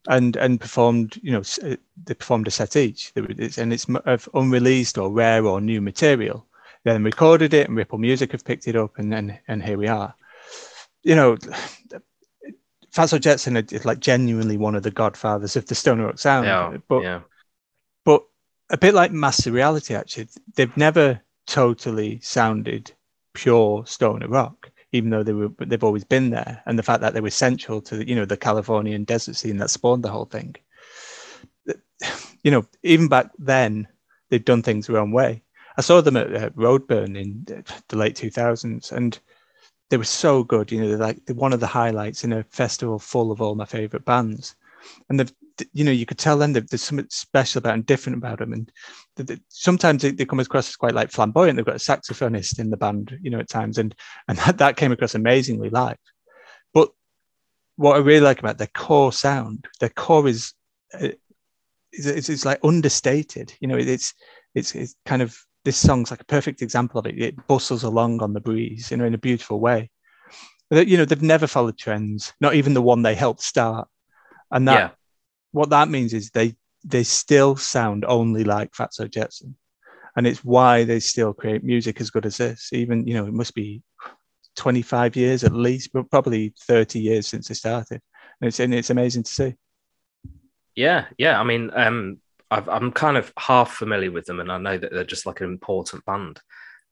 and 0.09 0.37
and 0.37 0.61
performed, 0.61 1.19
you 1.23 1.33
know, 1.33 1.43
uh, 1.62 1.76
they 2.05 2.14
performed 2.14 2.47
a 2.47 2.50
set 2.50 2.76
each. 2.76 3.12
And 3.17 3.73
it's 3.73 3.87
of 3.88 4.29
unreleased 4.35 4.99
or 4.99 5.11
rare 5.11 5.45
or 5.45 5.61
new 5.61 5.81
material. 5.81 6.47
Then 6.85 7.02
recorded 7.02 7.52
it 7.52 7.69
and 7.69 7.76
Ripple 7.76 7.99
Music 7.99 8.33
have 8.33 8.45
picked 8.45 8.69
it 8.69 8.76
up 8.76 8.99
and 8.99 9.12
and, 9.12 9.38
and 9.49 9.62
here 9.62 9.79
we 9.79 9.88
are. 9.88 10.14
You 11.02 11.17
know, 11.17 11.37
Fatso 12.93 13.21
Jetson 13.21 13.57
is 13.57 13.85
like 13.85 14.00
genuinely 14.00 14.57
one 14.57 14.75
of 14.75 14.83
the 14.83 14.90
godfathers 14.90 15.57
of 15.57 15.67
the 15.67 15.75
Stoner 15.75 16.07
Rock 16.07 16.19
sound. 16.19 16.47
Yeah, 16.47 16.76
but, 16.88 17.02
yeah. 17.02 17.21
but 18.05 18.25
a 18.69 18.76
bit 18.76 18.95
like 18.95 19.12
Master 19.12 19.50
Reality, 19.50 19.95
actually, 19.95 20.29
they've 20.55 20.76
never 20.76 21.21
totally 21.47 22.21
sounded 22.21 22.93
pure 23.34 23.84
stoner 23.87 24.28
rock, 24.28 24.70
even 24.92 25.10
though 25.10 25.22
they 25.22 25.32
were 25.32 25.50
they've 25.58 25.84
always 25.84 26.04
been 26.04 26.30
there, 26.30 26.62
and 26.66 26.78
the 26.78 26.82
fact 26.82 27.00
that 27.00 27.14
they 27.14 27.20
were 27.20 27.30
central 27.30 27.80
to 27.82 28.06
you 28.08 28.14
know 28.14 28.25
the 28.25 28.37
Californian 28.37 29.04
desert 29.04 29.37
scene 29.37 29.58
that 29.58 29.70
spawned 29.70 30.02
the 30.02 30.10
whole 30.10 30.26
thing. 30.26 30.56
You 32.42 32.50
know, 32.50 32.64
even 32.82 33.06
back 33.06 33.32
then, 33.38 33.87
they'd 34.30 34.46
done 34.46 34.62
things 34.62 34.87
the 34.87 34.94
wrong 34.94 35.12
way. 35.12 35.42
I 35.76 35.82
saw 35.82 36.00
them 36.00 36.16
at 36.16 36.34
uh, 36.34 36.49
Roadburn 36.56 37.14
in 37.14 37.44
the 37.88 37.96
late 37.96 38.16
2000s, 38.16 38.92
and 38.92 39.18
they 39.90 39.99
were 39.99 40.04
so 40.04 40.42
good. 40.42 40.72
You 40.72 40.80
know, 40.80 40.88
they're 40.88 40.96
like 40.96 41.20
one 41.34 41.52
of 41.52 41.60
the 41.60 41.66
highlights 41.66 42.25
in 42.25 42.32
a 42.32 42.44
festival 42.44 42.99
full 42.99 43.30
of 43.30 43.42
all 43.42 43.56
my 43.56 43.66
favorite 43.66 44.06
bands. 44.06 44.56
And 45.10 45.20
they've 45.20 45.32
you 45.72 45.84
know, 45.84 45.90
you 45.90 46.06
could 46.06 46.18
tell 46.18 46.38
then 46.38 46.52
that 46.54 46.70
there's 46.70 46.82
something 46.82 47.06
special 47.10 47.58
about 47.58 47.75
and 47.75 47.87
different 47.87 48.18
about 48.18 48.38
them. 48.38 48.52
And 48.52 48.70
sometimes 49.48 50.02
they, 50.02 50.10
they, 50.10 50.24
come 50.24 50.40
across 50.40 50.68
as 50.68 50.76
quite 50.76 50.94
like 50.94 51.10
flamboyant. 51.10 51.56
They've 51.56 51.64
got 51.64 51.76
a 51.76 51.78
saxophonist 51.78 52.58
in 52.58 52.70
the 52.70 52.76
band, 52.76 53.16
you 53.22 53.30
know, 53.30 53.40
at 53.40 53.48
times, 53.48 53.78
and 53.78 53.94
and 54.28 54.38
that, 54.46 54.58
that 54.58 54.76
came 54.76 54.92
across 54.92 55.14
amazingly 55.14 55.70
live. 55.70 55.98
But 56.72 56.90
what 57.76 57.96
I 57.96 57.98
really 57.98 58.20
like 58.20 58.38
about 58.38 58.58
their 58.58 58.68
core 58.68 59.12
sound, 59.12 59.66
their 59.80 59.88
core 59.88 60.28
is 60.28 60.54
uh, 60.94 61.08
it's, 61.92 62.28
it's 62.28 62.44
like 62.44 62.60
understated. 62.64 63.52
You 63.60 63.68
know, 63.68 63.76
it's 63.76 64.14
it's 64.54 64.74
it's 64.74 64.94
kind 65.06 65.22
of 65.22 65.36
this 65.64 65.76
song's 65.76 66.10
like 66.10 66.22
a 66.22 66.26
perfect 66.26 66.62
example 66.62 66.98
of 66.98 67.06
it. 67.06 67.20
It 67.20 67.46
bustles 67.46 67.82
along 67.82 68.22
on 68.22 68.32
the 68.32 68.40
breeze, 68.40 68.90
you 68.90 68.96
know, 68.96 69.04
in 69.04 69.14
a 69.14 69.18
beautiful 69.18 69.60
way. 69.60 69.90
You 70.70 70.96
know, 70.96 71.04
they've 71.04 71.20
never 71.20 71.48
followed 71.48 71.78
trends, 71.78 72.32
not 72.40 72.54
even 72.54 72.74
the 72.74 72.82
one 72.82 73.02
they 73.02 73.16
helped 73.16 73.42
start. 73.42 73.88
And 74.52 74.68
that 74.68 74.78
yeah 74.78 74.90
what 75.52 75.70
that 75.70 75.88
means 75.88 76.12
is 76.14 76.30
they 76.30 76.54
they 76.84 77.02
still 77.02 77.56
sound 77.56 78.04
only 78.06 78.44
like 78.44 78.72
Fatso 78.72 79.10
Jetson, 79.10 79.56
and 80.16 80.26
it's 80.26 80.44
why 80.44 80.84
they 80.84 81.00
still 81.00 81.32
create 81.32 81.64
music 81.64 82.00
as 82.00 82.10
good 82.10 82.26
as 82.26 82.37
this. 82.37 82.70
Even 82.72 83.06
you 83.06 83.14
know 83.14 83.26
it 83.26 83.34
must 83.34 83.54
be 83.54 83.82
25 84.56 85.16
years 85.16 85.44
at 85.44 85.52
least, 85.52 85.92
but 85.92 86.10
probably 86.10 86.52
30 86.66 87.00
years 87.00 87.26
since 87.26 87.49
they 87.49 87.54
started, 87.54 88.00
and 88.40 88.49
it's 88.49 88.60
and 88.60 88.75
it's 88.75 88.90
amazing 88.90 89.22
to 89.22 89.30
see. 89.30 89.54
Yeah, 90.75 91.06
yeah. 91.18 91.40
I 91.40 91.44
mean, 91.44 91.70
um, 91.75 92.18
i 92.50 92.62
am 92.76 92.92
kind 92.92 93.16
of 93.16 93.32
half 93.38 93.72
familiar 93.72 94.10
with 94.10 94.26
them, 94.26 94.40
and 94.40 94.50
I 94.50 94.58
know 94.58 94.78
that 94.78 94.92
they're 94.92 95.04
just 95.04 95.26
like 95.26 95.40
an 95.40 95.49
important 95.49 96.04
band. 96.04 96.40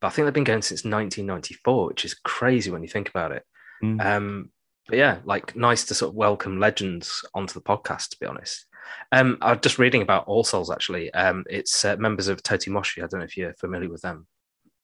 But 0.00 0.08
I 0.08 0.10
think 0.10 0.26
they've 0.26 0.34
been 0.34 0.44
going 0.44 0.62
since 0.62 0.84
1994, 0.84 1.88
which 1.88 2.04
is 2.04 2.14
crazy 2.14 2.70
when 2.70 2.82
you 2.82 2.88
think 2.88 3.08
about 3.08 3.32
it. 3.32 3.42
Mm. 3.82 4.04
Um, 4.04 4.50
but 4.86 4.98
yeah, 4.98 5.18
like 5.24 5.56
nice 5.56 5.84
to 5.86 5.94
sort 5.94 6.10
of 6.10 6.16
welcome 6.16 6.60
legends 6.60 7.24
onto 7.34 7.54
the 7.54 7.60
podcast. 7.60 8.10
To 8.10 8.16
be 8.20 8.26
honest, 8.26 8.66
Um, 9.12 9.38
I 9.40 9.52
was 9.52 9.60
just 9.62 9.78
reading 9.78 10.02
about 10.02 10.26
All 10.26 10.44
Souls 10.44 10.70
actually. 10.70 11.12
Um, 11.14 11.44
it's 11.48 11.84
uh, 11.84 11.96
members 11.96 12.28
of 12.28 12.42
Totimoshi. 12.42 13.02
I 13.02 13.06
don't 13.06 13.20
know 13.20 13.26
if 13.26 13.36
you're 13.36 13.54
familiar 13.54 13.88
with 13.88 14.02
them. 14.02 14.26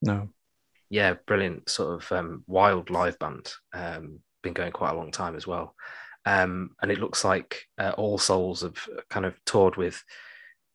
No. 0.01 0.29
Yeah, 0.89 1.15
brilliant 1.25 1.69
sort 1.69 2.01
of 2.01 2.11
um, 2.11 2.43
wild 2.47 2.89
live 2.89 3.17
band. 3.19 3.51
Um, 3.73 4.19
been 4.43 4.53
going 4.53 4.71
quite 4.71 4.91
a 4.91 4.97
long 4.97 5.11
time 5.11 5.35
as 5.35 5.47
well. 5.47 5.75
Um, 6.25 6.71
and 6.81 6.91
it 6.91 6.99
looks 6.99 7.23
like 7.23 7.65
uh, 7.77 7.93
All 7.97 8.17
Souls 8.17 8.61
have 8.61 8.77
kind 9.09 9.25
of 9.25 9.35
toured 9.45 9.75
with 9.75 10.03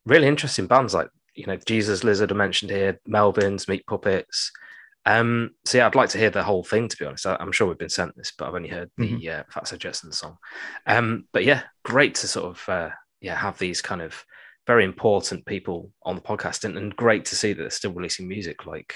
really 0.05 0.27
interesting 0.27 0.65
bands 0.65 0.95
like 0.95 1.09
you 1.35 1.45
know 1.45 1.57
Jesus 1.57 2.03
Lizard 2.03 2.31
I 2.31 2.35
mentioned 2.35 2.71
here, 2.71 2.99
Melvins, 3.07 3.67
Meat 3.67 3.85
Puppets. 3.85 4.51
Um, 5.05 5.51
so 5.65 5.79
yeah, 5.79 5.87
I'd 5.87 5.95
like 5.95 6.09
to 6.09 6.17
hear 6.17 6.29
the 6.29 6.43
whole 6.43 6.63
thing. 6.63 6.87
To 6.87 6.97
be 6.97 7.05
honest, 7.05 7.25
I, 7.25 7.37
am 7.39 7.51
sure 7.51 7.67
we've 7.67 7.77
been 7.77 7.89
sent 7.89 8.15
this, 8.15 8.31
but 8.37 8.47
I've 8.47 8.55
only 8.55 8.69
heard 8.69 8.91
mm-hmm. 8.99 9.17
the 9.17 9.29
uh, 9.29 9.43
Fatso 9.51 9.77
Jetson 9.77 10.11
song. 10.11 10.37
Um, 10.85 11.25
but 11.31 11.43
yeah, 11.43 11.63
great 11.83 12.15
to 12.15 12.27
sort 12.27 12.51
of 12.51 12.69
uh, 12.69 12.89
yeah 13.21 13.35
have 13.35 13.57
these 13.57 13.81
kind 13.81 14.01
of 14.01 14.25
very 14.67 14.83
important 14.83 15.45
people 15.45 15.91
on 16.03 16.15
the 16.15 16.21
podcast, 16.21 16.63
and, 16.63 16.77
and 16.77 16.95
great 16.95 17.25
to 17.25 17.35
see 17.35 17.53
that 17.53 17.61
they're 17.61 17.69
still 17.69 17.93
releasing 17.93 18.27
music 18.27 18.65
like 18.65 18.93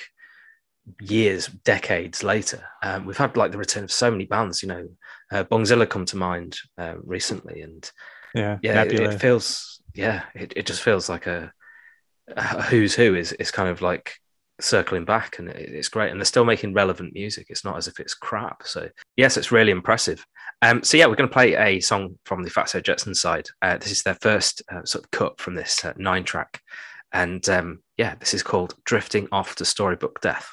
years, 1.01 1.47
decades 1.47 2.23
later. 2.23 2.63
Um, 2.83 3.05
we've 3.05 3.17
had 3.17 3.35
like 3.37 3.51
the 3.51 3.57
return 3.57 3.83
of 3.83 3.91
so 3.91 4.11
many 4.11 4.25
bands. 4.25 4.61
You 4.61 4.69
know, 4.69 4.89
uh, 5.31 5.43
Bongzilla 5.43 5.89
come 5.89 6.05
to 6.05 6.17
mind 6.17 6.57
uh, 6.77 6.95
recently, 7.03 7.61
and 7.61 7.89
yeah, 8.33 8.57
yeah, 8.61 8.83
it, 8.83 8.99
it, 8.99 9.19
feels 9.19 9.81
yeah, 9.93 10.23
it, 10.35 10.53
it 10.55 10.65
just 10.65 10.81
feels 10.81 11.09
like 11.09 11.27
a, 11.27 11.51
a 12.35 12.61
who's 12.63 12.95
who 12.95 13.15
is 13.15 13.31
is 13.33 13.51
kind 13.51 13.69
of 13.69 13.81
like 13.81 14.15
circling 14.61 15.03
back 15.03 15.37
and 15.37 15.49
it's 15.49 15.89
great. 15.89 16.11
And 16.11 16.19
they're 16.19 16.25
still 16.25 16.45
making 16.45 16.73
relevant 16.73 17.13
music. 17.13 17.47
It's 17.49 17.65
not 17.65 17.75
as 17.75 17.89
if 17.89 17.99
it's 17.99 18.13
crap. 18.13 18.63
So 18.63 18.89
yes 19.17 19.35
it's 19.35 19.51
really 19.51 19.71
impressive 19.71 20.25
um 20.61 20.83
so 20.83 20.97
yeah 20.97 21.05
we're 21.05 21.15
going 21.15 21.29
to 21.29 21.33
play 21.33 21.55
a 21.55 21.79
song 21.79 22.17
from 22.25 22.43
the 22.43 22.49
Fatso 22.49 22.81
Jetson 22.81 23.15
side. 23.15 23.47
Uh, 23.61 23.77
this 23.77 23.91
is 23.91 24.03
their 24.03 24.17
first 24.21 24.61
uh, 24.71 24.83
sort 24.83 25.03
of 25.03 25.11
cut 25.11 25.39
from 25.39 25.55
this 25.55 25.83
uh, 25.83 25.93
nine 25.97 26.23
track. 26.23 26.61
And 27.11 27.47
um 27.49 27.81
yeah 27.97 28.15
this 28.15 28.33
is 28.33 28.43
called 28.43 28.75
drifting 28.85 29.27
off 29.31 29.55
to 29.55 29.65
storybook 29.65 30.21
Deth 30.21 30.47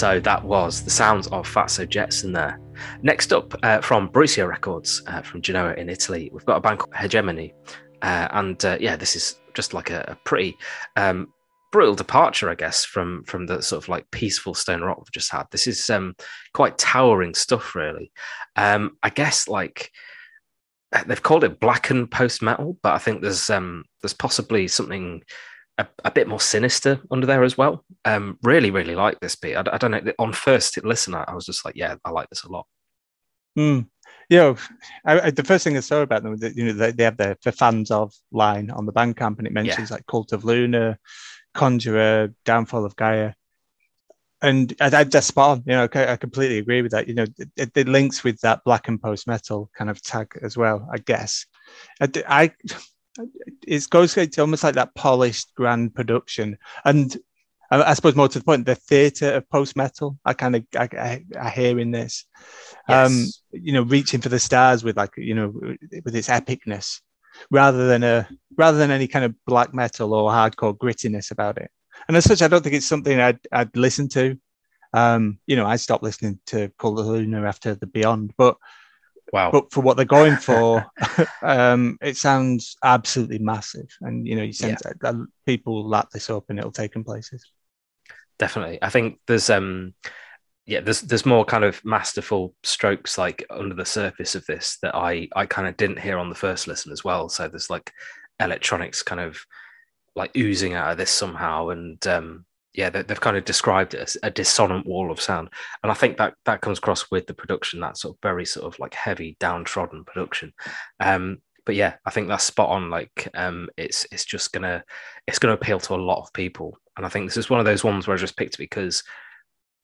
So 0.00 0.18
that 0.20 0.42
was 0.42 0.82
the 0.82 0.88
sounds 0.88 1.26
of 1.26 1.46
Fatso 1.46 1.86
Jetson 1.86 2.32
there. 2.32 2.58
Next 3.02 3.34
up, 3.34 3.54
uh, 3.62 3.82
from 3.82 4.08
Brucio 4.08 4.48
Records 4.48 5.02
uh, 5.06 5.20
from 5.20 5.42
Genoa 5.42 5.74
in 5.74 5.90
Italy, 5.90 6.30
we've 6.32 6.46
got 6.46 6.56
a 6.56 6.60
band 6.62 6.78
called 6.78 6.94
Hegemone. 6.94 7.52
Uh, 8.00 8.28
and 8.30 8.64
uh, 8.64 8.78
yeah, 8.80 8.96
this 8.96 9.14
is 9.14 9.38
just 9.52 9.74
like 9.74 9.90
a, 9.90 10.02
a 10.08 10.14
pretty 10.24 10.56
um, 10.96 11.30
brutal 11.70 11.94
departure, 11.94 12.48
I 12.48 12.54
guess, 12.54 12.82
from 12.82 13.24
from 13.24 13.44
the 13.44 13.60
sort 13.60 13.84
of 13.84 13.90
like 13.90 14.10
peaceful 14.10 14.54
stone 14.54 14.80
rock 14.80 14.96
we've 14.96 15.12
just 15.12 15.30
had. 15.30 15.44
This 15.50 15.66
is 15.66 15.90
um, 15.90 16.16
quite 16.54 16.78
towering 16.78 17.34
stuff, 17.34 17.74
really. 17.74 18.10
Um, 18.56 18.96
I 19.02 19.10
guess 19.10 19.48
like 19.48 19.90
they've 21.06 21.22
called 21.22 21.44
it 21.44 21.60
blackened 21.60 22.10
post 22.10 22.40
metal, 22.40 22.78
but 22.82 22.94
I 22.94 22.98
think 22.98 23.20
there's 23.20 23.50
um, 23.50 23.84
there's 24.00 24.14
possibly 24.14 24.66
something 24.66 25.22
a, 25.80 25.88
a, 26.04 26.10
bit 26.10 26.28
more 26.28 26.40
sinister 26.40 27.00
under 27.10 27.26
there 27.26 27.42
as 27.42 27.56
well. 27.56 27.84
Um, 28.04 28.38
really, 28.42 28.70
really 28.70 28.94
like 28.94 29.20
this 29.20 29.36
beat. 29.36 29.56
I, 29.56 29.64
I 29.72 29.78
don't 29.78 29.90
know. 29.90 30.12
On 30.18 30.32
first 30.32 30.82
listen, 30.84 31.14
I, 31.14 31.24
I, 31.26 31.34
was 31.34 31.46
just 31.46 31.64
like, 31.64 31.76
yeah, 31.76 31.96
I 32.04 32.10
like 32.10 32.28
this 32.28 32.44
a 32.44 32.50
lot. 32.50 32.66
Mm. 33.58 33.88
Yeah, 34.28 34.54
I, 35.04 35.20
I, 35.20 35.30
the 35.30 35.42
first 35.42 35.64
thing 35.64 35.76
I 35.76 35.80
saw 35.80 36.02
about 36.02 36.22
them, 36.22 36.36
you 36.54 36.66
know, 36.66 36.72
they, 36.72 36.92
they 36.92 37.04
have 37.04 37.16
the, 37.16 37.36
the 37.42 37.52
fans 37.52 37.90
of 37.90 38.12
line 38.30 38.70
on 38.70 38.86
the 38.86 38.92
Bandcamp, 38.92 39.38
and 39.38 39.46
it 39.46 39.52
mentions 39.52 39.90
yeah. 39.90 39.96
like 39.96 40.06
Cult 40.06 40.32
of 40.32 40.44
Luna, 40.44 40.98
Conjurer, 41.54 42.32
Downfall 42.44 42.84
of 42.84 42.94
Gaia. 42.94 43.32
And 44.42 44.74
I, 44.80 45.00
I 45.00 45.04
just 45.04 45.28
spot 45.28 45.50
on, 45.50 45.64
you 45.66 45.72
know, 45.72 45.88
I, 45.92 46.12
I 46.12 46.16
completely 46.16 46.58
agree 46.58 46.80
with 46.80 46.92
that. 46.92 47.08
You 47.08 47.14
know, 47.14 47.26
it, 47.56 47.72
it, 47.74 47.88
links 47.88 48.22
with 48.22 48.40
that 48.40 48.62
blackened 48.64 49.02
post 49.02 49.26
metal 49.26 49.68
kind 49.76 49.90
of 49.90 50.00
tag 50.00 50.38
as 50.42 50.56
well, 50.56 50.88
I 50.92 50.98
guess. 50.98 51.44
I, 52.00 52.08
I 52.26 52.52
it 53.66 53.90
goes 53.90 54.16
it's 54.16 54.38
almost 54.38 54.64
like 54.64 54.74
that 54.74 54.94
polished 54.94 55.54
grand 55.54 55.94
production. 55.94 56.58
And 56.84 57.16
I, 57.70 57.94
suppose 57.94 58.16
more 58.16 58.28
to 58.28 58.38
the 58.38 58.44
point 58.44 58.66
the 58.66 58.74
theater 58.74 59.34
of 59.34 59.48
post 59.48 59.76
metal 59.76 60.18
I 60.24 60.32
kind 60.34 60.56
of 60.56 60.64
I, 60.76 60.88
I, 60.92 61.24
I, 61.40 61.50
hear 61.50 61.78
in 61.78 61.92
this. 61.92 62.24
Um, 62.88 63.12
yes. 63.12 63.42
um 63.52 63.62
you 63.62 63.72
know 63.72 63.82
reaching 63.82 64.20
for 64.20 64.28
the 64.28 64.40
stars 64.40 64.82
with 64.82 64.96
like 64.96 65.16
you 65.16 65.34
know 65.34 65.52
with 66.04 66.16
its 66.16 66.28
epicness 66.28 67.00
rather 67.50 67.86
than 67.86 68.02
a 68.02 68.28
rather 68.56 68.78
than 68.78 68.90
any 68.90 69.06
kind 69.06 69.24
of 69.24 69.34
black 69.46 69.72
metal 69.72 70.14
or 70.14 70.30
hardcore 70.30 70.76
grittiness 70.76 71.30
about 71.30 71.58
it. 71.58 71.70
And 72.08 72.16
as 72.16 72.24
such 72.24 72.42
I 72.42 72.48
don't 72.48 72.62
think 72.62 72.74
it's 72.74 72.86
something 72.86 73.20
I'd, 73.20 73.40
I'd 73.52 73.76
listen 73.76 74.08
to. 74.10 74.36
Um 74.92 75.38
you 75.46 75.54
know 75.54 75.66
I 75.66 75.76
stopped 75.76 76.02
listening 76.02 76.40
to 76.46 76.72
Cult 76.78 76.98
of 76.98 77.06
Luna 77.06 77.44
after 77.44 77.76
the 77.76 77.86
Beyond 77.86 78.34
but 78.36 78.56
Wow. 79.32 79.50
But 79.52 79.72
for 79.72 79.80
what 79.80 79.96
they're 79.96 80.06
going 80.06 80.36
for, 80.48 80.86
um, 81.42 81.98
it 82.00 82.16
sounds 82.16 82.76
absolutely 82.82 83.38
massive. 83.38 83.88
And, 84.00 84.26
you 84.26 84.36
know, 84.36 84.42
you 84.42 84.52
sense 84.52 84.82
yeah. 84.84 84.92
that 85.00 85.26
people 85.46 85.88
lap 85.88 86.08
this 86.12 86.30
up 86.30 86.44
and 86.48 86.58
it'll 86.58 86.72
take 86.72 86.92
them 86.92 87.04
places. 87.04 87.44
Definitely. 88.38 88.78
I 88.82 88.90
think 88.90 89.20
there's, 89.26 89.50
um, 89.50 89.94
yeah, 90.66 90.80
there's 90.80 91.00
there's 91.00 91.26
more 91.26 91.44
kind 91.44 91.64
of 91.64 91.84
masterful 91.84 92.54
strokes 92.62 93.18
like 93.18 93.44
under 93.50 93.74
the 93.74 93.84
surface 93.84 94.36
of 94.36 94.46
this 94.46 94.78
that 94.82 94.94
I 94.94 95.28
I 95.34 95.44
kind 95.46 95.66
of 95.66 95.76
didn't 95.76 95.98
hear 95.98 96.16
on 96.16 96.28
the 96.28 96.36
first 96.36 96.68
listen 96.68 96.92
as 96.92 97.02
well. 97.02 97.28
So 97.28 97.48
there's 97.48 97.70
like 97.70 97.92
electronics 98.38 99.02
kind 99.02 99.20
of 99.20 99.44
like 100.14 100.30
oozing 100.36 100.74
out 100.74 100.92
of 100.92 100.96
this 100.96 101.10
somehow, 101.10 101.70
and 101.70 102.06
um, 102.06 102.44
yeah, 102.72 102.90
they, 102.90 103.04
have 103.08 103.20
kind 103.20 103.36
of 103.36 103.44
described 103.44 103.94
it 103.94 104.00
as 104.00 104.16
a 104.22 104.30
dissonant 104.30 104.86
wall 104.86 105.10
of 105.10 105.20
sound, 105.20 105.48
and 105.82 105.90
I 105.90 105.94
think 105.94 106.16
that 106.18 106.34
that 106.44 106.60
comes 106.60 106.78
across 106.78 107.10
with 107.10 107.26
the 107.26 107.34
production, 107.34 107.80
that 107.80 107.98
sort 107.98 108.14
of 108.14 108.22
very 108.22 108.44
sort 108.44 108.72
of 108.72 108.78
like 108.78 108.94
heavy, 108.94 109.36
downtrodden 109.40 110.04
production. 110.04 110.52
Um, 111.00 111.38
but 111.66 111.74
yeah, 111.74 111.94
I 112.06 112.10
think 112.10 112.28
that's 112.28 112.44
spot 112.44 112.70
on. 112.70 112.90
Like, 112.90 113.28
um, 113.34 113.68
it's 113.76 114.06
it's 114.12 114.24
just 114.24 114.52
gonna 114.52 114.84
it's 115.26 115.38
gonna 115.38 115.54
appeal 115.54 115.80
to 115.80 115.94
a 115.94 115.96
lot 115.96 116.22
of 116.22 116.32
people, 116.32 116.78
and 116.96 117.04
I 117.04 117.08
think 117.08 117.28
this 117.28 117.36
is 117.36 117.50
one 117.50 117.60
of 117.60 117.66
those 117.66 117.84
ones 117.84 118.06
where 118.06 118.16
I 118.16 118.20
just 118.20 118.36
picked 118.36 118.58
because 118.58 119.02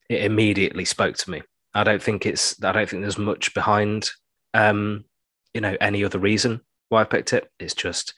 it 0.08 0.24
immediately 0.24 0.84
spoke 0.84 1.16
to 1.16 1.30
me. 1.30 1.42
I 1.74 1.84
don't 1.84 2.02
think 2.02 2.24
it's 2.24 2.62
I 2.62 2.72
don't 2.72 2.88
think 2.88 3.02
there's 3.02 3.18
much 3.18 3.52
behind, 3.52 4.10
um, 4.54 5.04
you 5.54 5.60
know, 5.60 5.76
any 5.80 6.04
other 6.04 6.18
reason 6.18 6.60
why 6.88 7.00
I 7.00 7.04
picked 7.04 7.32
it. 7.32 7.50
It's 7.58 7.74
just 7.74 8.14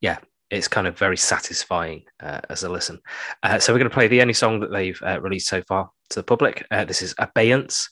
yeah, 0.00 0.18
it's 0.52 0.68
kind 0.68 0.86
of 0.86 0.96
very 0.96 1.16
satisfying 1.16 2.04
uh, 2.20 2.40
as 2.50 2.62
a 2.62 2.68
listen. 2.68 3.00
Uh, 3.42 3.58
so 3.58 3.72
we're 3.72 3.78
going 3.78 3.90
to 3.90 3.94
play 3.94 4.06
the 4.06 4.20
only 4.20 4.34
song 4.34 4.60
that 4.60 4.70
they've 4.70 5.00
uh, 5.04 5.20
released 5.20 5.48
so 5.48 5.62
far 5.62 5.90
to 6.10 6.20
the 6.20 6.22
public. 6.22 6.64
Uh, 6.70 6.84
this 6.84 7.00
is 7.00 7.14
Abeyance, 7.18 7.88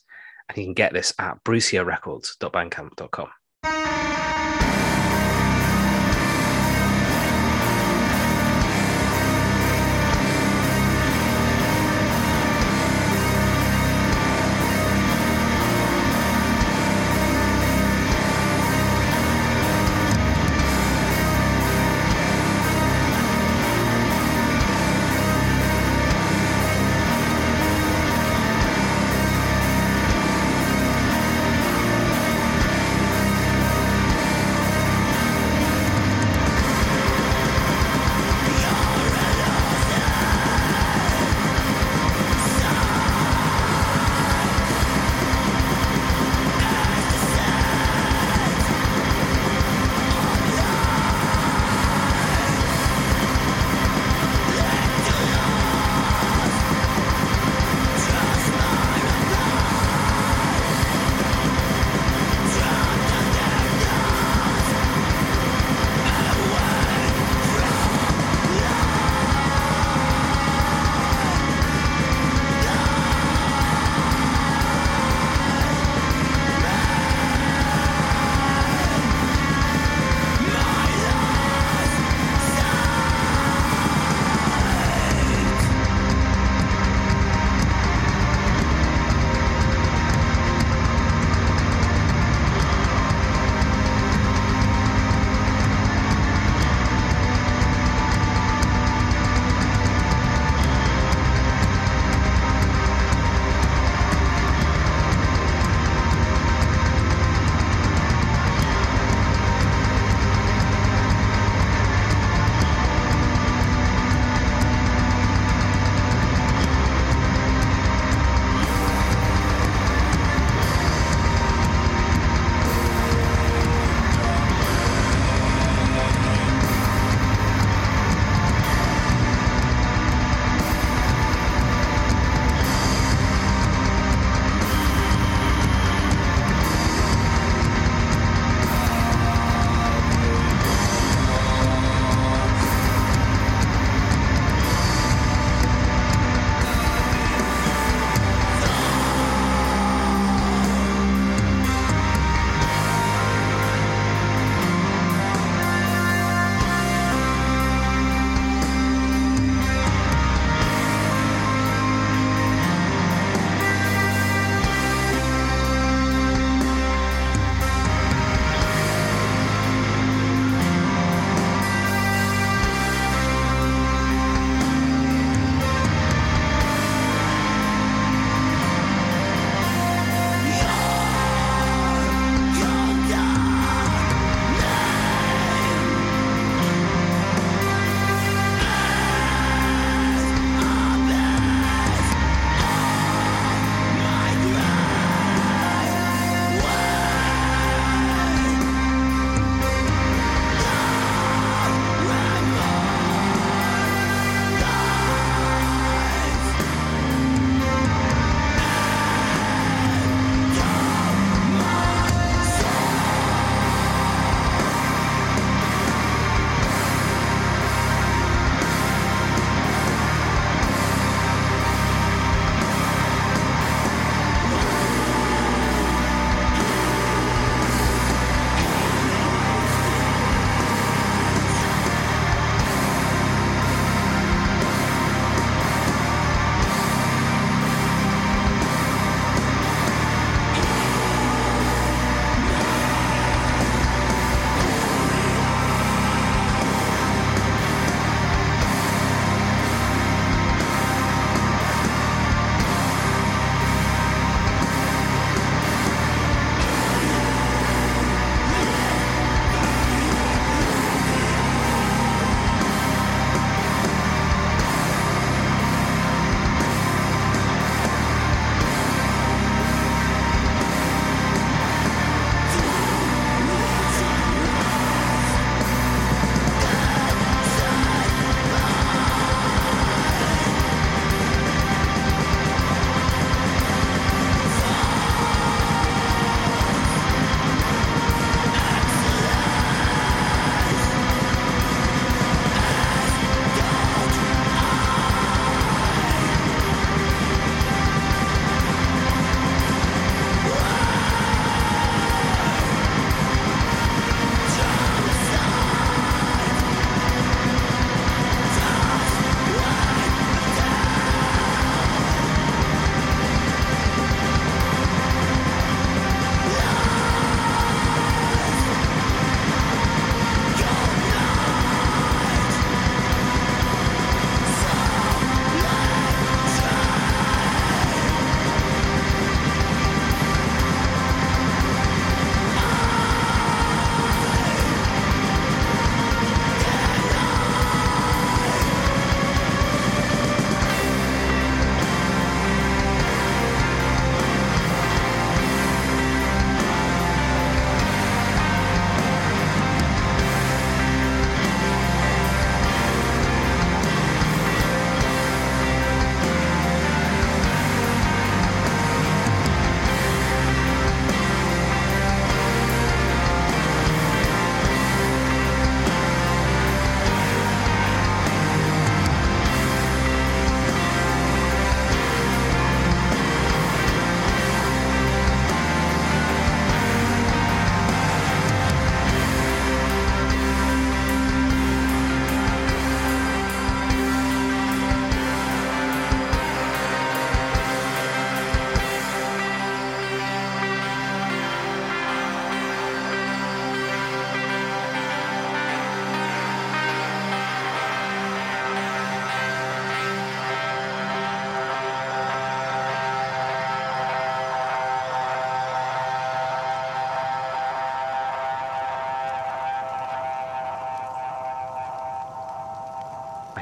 and 0.47 0.57
you 0.57 0.65
can 0.65 0.75
get 0.75 0.93
this 0.93 1.13
at 1.19 1.43
bruciorecords.bandcamp.com. 1.43 4.00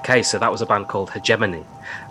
Okay, 0.10 0.24
so 0.24 0.40
that 0.40 0.52
was 0.52 0.64
a 0.64 0.66
band 0.66 0.88
called 0.88 1.12
Hegemone. 1.12 1.64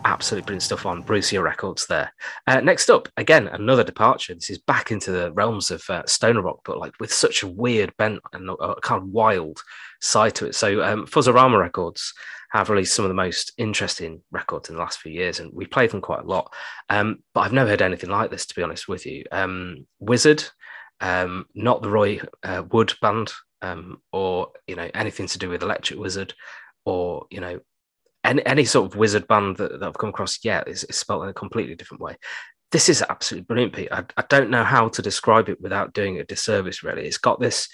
Absolutely 0.04 0.46
brilliant 0.46 0.62
stuff 0.62 0.86
on 0.86 1.02
Brucio 1.02 1.42
Records 1.42 1.84
there. 1.88 2.12
Uh, 2.46 2.60
next 2.60 2.90
up, 2.90 3.08
again, 3.16 3.48
another 3.48 3.82
departure. 3.82 4.34
This 4.34 4.50
is 4.50 4.58
back 4.58 4.92
into 4.92 5.10
the 5.10 5.32
realms 5.32 5.72
of 5.72 5.82
uh, 5.90 6.06
stoner 6.06 6.42
rock, 6.42 6.60
but 6.64 6.78
like 6.78 6.92
with 7.00 7.12
such 7.12 7.42
a 7.42 7.48
weird 7.48 7.92
bent 7.96 8.20
and 8.32 8.50
a 8.50 8.76
kind 8.82 9.02
of 9.02 9.08
wild 9.08 9.60
side 10.00 10.36
to 10.36 10.46
it. 10.46 10.54
So 10.54 10.80
um, 10.80 11.06
Fuzzorama 11.08 11.58
Records 11.58 12.14
have 12.52 12.70
released 12.70 12.94
some 12.94 13.04
of 13.04 13.08
the 13.08 13.16
most 13.16 13.50
interesting 13.58 14.22
records 14.30 14.68
in 14.68 14.76
the 14.76 14.80
last 14.80 15.00
few 15.00 15.10
years, 15.10 15.40
and 15.40 15.52
we 15.52 15.66
played 15.66 15.90
them 15.90 16.00
quite 16.00 16.20
a 16.20 16.28
lot. 16.28 16.54
Um, 16.90 17.24
but 17.34 17.40
I've 17.40 17.52
never 17.52 17.70
heard 17.70 17.82
anything 17.82 18.10
like 18.10 18.30
this, 18.30 18.46
to 18.46 18.54
be 18.54 18.62
honest 18.62 18.86
with 18.86 19.06
you. 19.06 19.24
Um, 19.32 19.88
Wizzerd, 20.00 20.48
um, 21.00 21.46
not 21.52 21.82
the 21.82 21.90
Roy 21.90 22.20
uh, 22.44 22.62
Wood 22.70 22.92
band, 23.02 23.32
um, 23.60 24.00
or 24.12 24.52
you 24.68 24.76
know 24.76 24.88
anything 24.94 25.26
to 25.26 25.38
do 25.38 25.48
with 25.48 25.64
Electric 25.64 25.98
Wizard, 25.98 26.32
or 26.84 27.26
you 27.30 27.40
know 27.40 27.58
any, 28.28 28.46
any 28.46 28.64
sort 28.64 28.90
of 28.90 28.98
wizard 28.98 29.26
band 29.26 29.56
that, 29.56 29.80
that 29.80 29.82
I've 29.82 29.98
come 29.98 30.10
across 30.10 30.44
yet 30.44 30.68
is, 30.68 30.84
is 30.84 30.96
spelled 30.96 31.24
in 31.24 31.28
a 31.28 31.34
completely 31.34 31.74
different 31.74 32.02
way. 32.02 32.16
This 32.70 32.88
is 32.88 33.02
absolutely 33.08 33.46
brilliant, 33.46 33.72
Pete. 33.72 33.88
I, 33.90 34.04
I 34.16 34.24
don't 34.28 34.50
know 34.50 34.64
how 34.64 34.88
to 34.88 35.02
describe 35.02 35.48
it 35.48 35.60
without 35.60 35.94
doing 35.94 36.18
a 36.18 36.24
disservice. 36.24 36.82
Really, 36.82 37.06
it's 37.06 37.18
got 37.18 37.40
this 37.40 37.68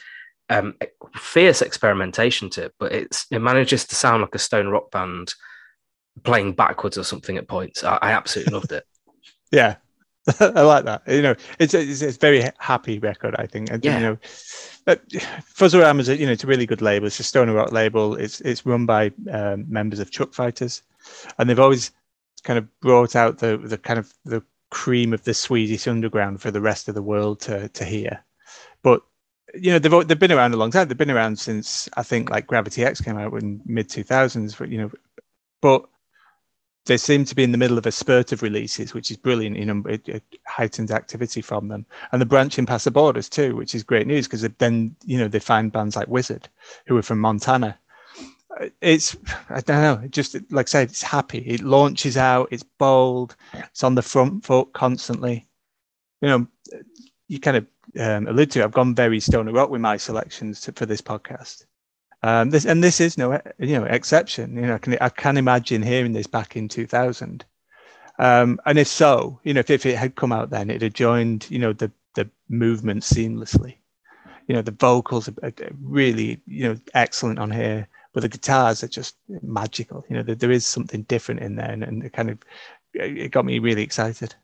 um, 0.48 0.74
fierce 1.16 1.62
experimentation 1.62 2.48
to 2.50 2.66
it, 2.66 2.74
but 2.78 2.92
it's 2.92 3.26
it 3.30 3.40
manages 3.40 3.86
to 3.86 3.96
sound 3.96 4.22
like 4.22 4.34
a 4.34 4.38
stone 4.38 4.68
rock 4.68 4.90
band 4.92 5.34
playing 6.22 6.52
backwards 6.52 6.96
or 6.96 7.02
something 7.02 7.36
at 7.36 7.48
points. 7.48 7.82
I, 7.82 7.98
I 8.00 8.12
absolutely 8.12 8.54
loved 8.54 8.72
it. 8.72 8.84
Yeah, 9.52 9.76
I 10.40 10.62
like 10.62 10.84
that. 10.84 11.02
You 11.06 11.22
know, 11.22 11.34
it's 11.58 11.74
it's, 11.74 12.16
very 12.16 12.50
happy 12.58 12.98
record, 12.98 13.34
I 13.38 13.46
think. 13.46 13.70
And, 13.70 13.84
yeah. 13.84 13.98
You 13.98 14.02
know, 14.02 14.18
Fuzzorama 14.86 16.00
is 16.00 16.08
a, 16.08 16.16
you 16.16 16.26
know 16.26 16.32
it's 16.32 16.44
a 16.44 16.46
really 16.46 16.66
good 16.66 16.82
label. 16.82 17.06
It's 17.06 17.20
a 17.20 17.24
stoner 17.24 17.52
rock 17.52 17.72
label. 17.72 18.14
It's 18.16 18.40
it's 18.40 18.64
run 18.64 18.86
by 18.86 19.12
um, 19.30 19.66
members 19.68 19.98
of 19.98 20.10
Truckfighters, 20.10 20.82
and 21.38 21.48
they've 21.48 21.60
always 21.60 21.90
kind 22.42 22.58
of 22.58 22.80
brought 22.80 23.16
out 23.16 23.38
the 23.38 23.56
the 23.56 23.78
kind 23.78 23.98
of 23.98 24.12
the 24.24 24.42
cream 24.70 25.12
of 25.12 25.24
the 25.24 25.34
Swedish 25.34 25.86
underground 25.86 26.40
for 26.42 26.50
the 26.50 26.60
rest 26.60 26.88
of 26.88 26.94
the 26.94 27.02
world 27.02 27.40
to 27.40 27.68
to 27.68 27.84
hear. 27.84 28.24
But 28.82 29.02
you 29.54 29.72
know 29.72 29.78
they've 29.78 30.08
they've 30.08 30.18
been 30.18 30.32
around 30.32 30.54
a 30.54 30.58
long 30.58 30.70
time. 30.70 30.88
They've 30.88 30.96
been 30.96 31.10
around 31.10 31.38
since 31.38 31.88
I 31.96 32.02
think 32.02 32.30
like 32.30 32.46
Gravity 32.46 32.84
X 32.84 33.00
came 33.00 33.18
out 33.18 33.32
in 33.34 33.60
mid 33.64 33.88
two 33.88 34.04
thousands. 34.04 34.54
But 34.54 34.68
You 34.70 34.78
know, 34.78 34.90
but 35.60 35.86
they 36.86 36.96
seem 36.96 37.24
to 37.24 37.34
be 37.34 37.44
in 37.44 37.52
the 37.52 37.58
middle 37.58 37.78
of 37.78 37.86
a 37.86 37.92
spurt 37.92 38.32
of 38.32 38.42
releases, 38.42 38.92
which 38.92 39.10
is 39.10 39.16
brilliant. 39.16 39.56
You 39.56 39.64
know, 39.64 39.82
it, 39.88 40.06
it 40.08 40.22
heightened 40.46 40.90
activity 40.90 41.40
from 41.40 41.68
them, 41.68 41.86
and 42.12 42.20
they're 42.20 42.26
branching 42.26 42.66
past 42.66 42.84
the 42.84 42.90
borders 42.90 43.28
too, 43.28 43.56
which 43.56 43.74
is 43.74 43.82
great 43.82 44.06
news 44.06 44.26
because 44.26 44.42
then 44.58 44.94
you 45.04 45.18
know 45.18 45.28
they 45.28 45.38
find 45.38 45.72
bands 45.72 45.96
like 45.96 46.08
Wizzerd, 46.08 46.44
who 46.86 46.96
are 46.96 47.02
from 47.02 47.20
Montana. 47.20 47.78
It's 48.80 49.16
I 49.48 49.60
don't 49.60 49.82
know, 49.82 50.08
just 50.08 50.36
like 50.50 50.66
I 50.66 50.70
said, 50.70 50.90
it's 50.90 51.02
happy. 51.02 51.38
It 51.38 51.62
launches 51.62 52.16
out. 52.16 52.48
It's 52.50 52.62
bold. 52.62 53.34
It's 53.54 53.82
on 53.82 53.94
the 53.94 54.02
front 54.02 54.44
foot 54.44 54.72
constantly. 54.74 55.48
You 56.20 56.28
know, 56.28 56.46
you 57.28 57.40
kind 57.40 57.56
of 57.56 57.66
um, 57.98 58.28
allude 58.28 58.50
to. 58.52 58.64
I've 58.64 58.72
gone 58.72 58.94
very 58.94 59.20
stoner 59.20 59.52
rock 59.52 59.70
with 59.70 59.80
my 59.80 59.96
selections 59.96 60.60
to, 60.62 60.72
for 60.72 60.86
this 60.86 61.00
podcast. 61.00 61.64
Um, 62.24 62.48
this 62.48 62.64
and 62.64 62.82
this 62.82 63.02
is 63.02 63.18
no 63.18 63.38
you 63.58 63.78
know 63.78 63.84
exception. 63.84 64.56
You 64.56 64.62
know, 64.62 64.74
I 64.76 64.78
can 64.78 64.96
I 64.98 65.10
can 65.10 65.36
imagine 65.36 65.82
hearing 65.82 66.14
this 66.14 66.26
back 66.26 66.56
in 66.56 66.68
2000. 66.68 67.44
Um, 68.18 68.58
and 68.64 68.78
if 68.78 68.88
so, 68.88 69.40
you 69.42 69.52
know, 69.52 69.60
if, 69.60 69.68
if 69.68 69.84
it 69.84 69.98
had 69.98 70.14
come 70.14 70.32
out 70.32 70.48
then, 70.48 70.70
it 70.70 70.80
had 70.80 70.94
joined 70.94 71.46
you 71.50 71.58
know 71.58 71.74
the 71.74 71.92
the 72.14 72.30
movement 72.48 73.02
seamlessly. 73.02 73.76
You 74.48 74.54
know, 74.54 74.62
the 74.62 74.70
vocals 74.70 75.28
are, 75.28 75.52
really 75.82 76.40
you 76.46 76.66
know 76.66 76.80
excellent 76.94 77.38
on 77.38 77.50
here, 77.50 77.86
but 78.14 78.22
the 78.22 78.30
guitars 78.30 78.82
are 78.82 78.88
just 78.88 79.16
magical. 79.42 80.02
You 80.08 80.16
know, 80.16 80.22
there, 80.22 80.34
there 80.34 80.50
is 80.50 80.64
something 80.64 81.02
different 81.02 81.42
in 81.42 81.56
there, 81.56 81.70
and, 81.70 81.84
and 81.84 82.04
it 82.04 82.14
kind 82.14 82.30
of 82.30 82.38
it 82.94 83.32
got 83.32 83.44
me 83.44 83.58
really 83.58 83.82
excited. 83.82 84.34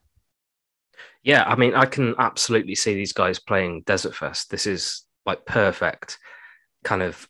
Yeah, 1.23 1.45
I 1.45 1.57
mean, 1.57 1.75
I 1.75 1.87
can 1.87 2.15
absolutely 2.19 2.75
see 2.75 2.93
these 2.93 3.15
guys 3.15 3.39
playing 3.39 3.85
Desert 3.87 4.15
Fest. 4.15 4.51
This 4.51 4.67
is 4.67 5.07
like 5.25 5.47
perfect 5.47 6.19
kind 6.85 7.03
of 7.03 7.27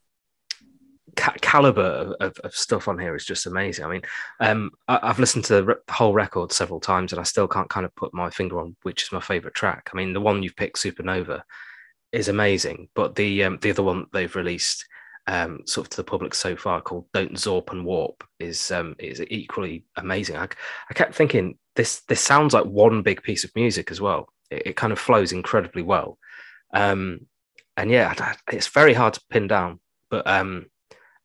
ca- 1.21 1.35
caliber 1.41 2.15
of, 2.21 2.39
of, 2.39 2.55
stuff 2.55 2.89
on 2.89 2.99
here 2.99 3.15
is 3.15 3.25
just 3.25 3.47
amazing. 3.47 3.85
I 3.85 3.89
mean, 3.89 4.03
um, 4.41 4.71
I, 4.89 5.07
have 5.07 5.19
listened 5.19 5.45
to 5.47 5.55
the, 5.55 5.65
re- 5.65 5.75
the, 5.87 5.93
whole 5.93 6.15
record 6.15 6.53
several 6.53 6.81
times, 6.81 7.13
and 7.13 7.21
I 7.21 7.25
still 7.25 7.47
can't 7.47 7.69
kind 7.69 7.85
of 7.85 7.95
put 7.95 8.15
my 8.15 8.31
finger 8.31 8.61
on 8.61 8.77
which 8.83 9.03
is 9.03 9.13
my 9.13 9.21
favorite 9.21 9.55
track. 9.55 9.91
I 9.93 9.97
mean, 9.97 10.13
the 10.13 10.21
one 10.21 10.43
you've 10.43 10.57
picked, 10.57 10.79
Supernova, 10.79 11.43
is 12.13 12.29
amazing, 12.29 12.89
but 12.95 13.15
the 13.15 13.45
um, 13.45 13.59
the 13.61 13.71
other 13.71 13.83
one 13.83 14.07
they've 14.13 14.35
released, 14.35 14.87
um, 15.27 15.61
sort 15.67 15.87
of 15.87 15.91
to 15.91 15.97
the 15.99 16.05
public 16.05 16.35
so 16.35 16.57
far, 16.57 16.81
called 16.81 17.07
"Don't 17.13 17.35
Zorp 17.35 17.71
and 17.71 17.85
Warp," 17.85 18.25
is 18.39 18.71
um, 18.71 18.97
is 18.99 19.23
equally 19.29 19.85
amazing. 19.97 20.37
I, 20.37 20.49
I 20.91 20.95
kept 20.95 21.15
thinking 21.15 21.59
this 21.77 22.01
this 22.09 22.21
sounds 22.21 22.55
like 22.55 22.65
one 22.65 23.03
big 23.03 23.23
piece 23.23 23.45
of 23.45 23.55
music 23.55 23.91
as 23.91 24.01
well. 24.01 24.29
It, 24.51 24.63
it 24.67 24.77
kind 24.77 24.93
of 24.93 24.99
flows 24.99 25.33
incredibly 25.33 25.83
well. 25.83 26.19
Um, 26.73 27.27
and 27.77 27.91
yeah, 27.91 28.35
it's 28.53 28.67
very 28.67 28.95
hard 28.95 29.15
to 29.15 29.23
pin 29.31 29.47
down, 29.47 29.81
but 30.11 30.27
um, 30.27 30.67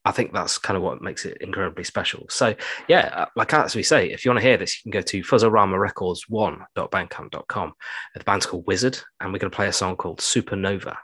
I 0.05 0.11
think 0.11 0.33
that's 0.33 0.57
kind 0.57 0.77
of 0.77 0.83
what 0.83 1.01
makes 1.01 1.25
it 1.25 1.37
incredibly 1.41 1.83
special. 1.83 2.25
So, 2.29 2.55
yeah, 2.87 3.09
uh, 3.13 3.25
like 3.35 3.53
as 3.53 3.75
we 3.75 3.83
say, 3.83 4.11
if 4.11 4.23
you 4.23 4.31
want 4.31 4.39
to 4.39 4.47
hear 4.47 4.57
this, 4.57 4.77
you 4.77 4.91
can 4.91 4.99
go 4.99 5.01
to 5.01 5.23
Fuzzorama 5.23 5.79
Records 5.79 6.29
one.bandcamp.com. 6.29 7.73
The 8.15 8.23
band's 8.23 8.45
called 8.45 8.65
Wizzerd, 8.65 9.01
and 9.19 9.33
we're 9.33 9.39
going 9.39 9.51
to 9.51 9.55
play 9.55 9.67
a 9.67 9.73
song 9.73 9.95
called 9.95 10.19
Supernova. 10.19 10.95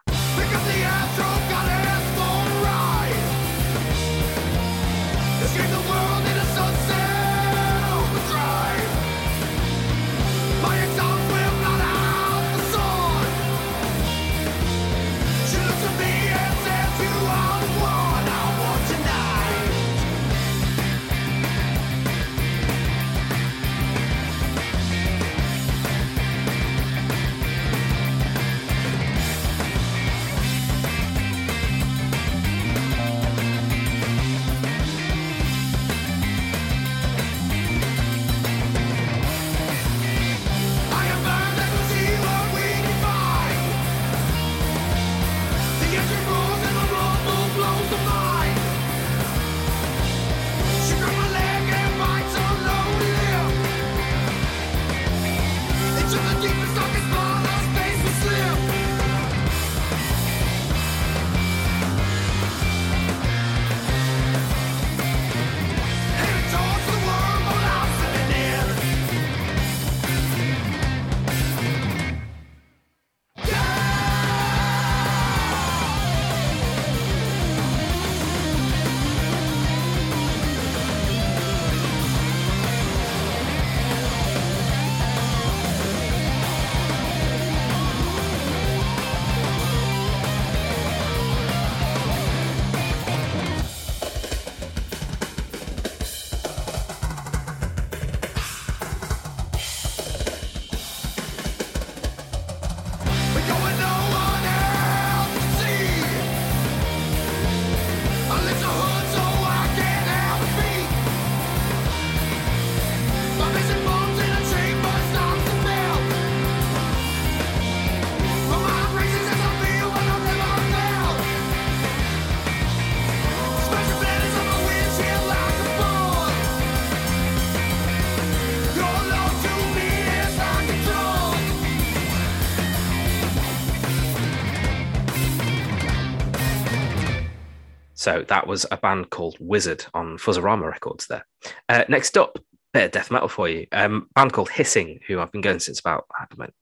So 138.01 138.25
that 138.29 138.47
was 138.47 138.65
a 138.71 138.77
band 138.77 139.11
called 139.11 139.37
Wizzerd 139.37 139.85
on 139.93 140.17
Fuzzorama 140.17 140.67
Records 140.67 141.05
there. 141.05 141.23
Uh, 141.69 141.83
next 141.87 142.17
up, 142.17 142.39
bit 142.73 142.85
of 142.85 142.91
death 142.91 143.11
metal 143.11 143.27
for 143.27 143.47
you. 143.47 143.67
Um, 143.71 144.07
band 144.15 144.33
called 144.33 144.49
Hissing, 144.49 145.01
who 145.05 145.19
I've 145.19 145.31
been 145.31 145.41
going 145.41 145.59
since 145.59 145.79
about 145.79 146.07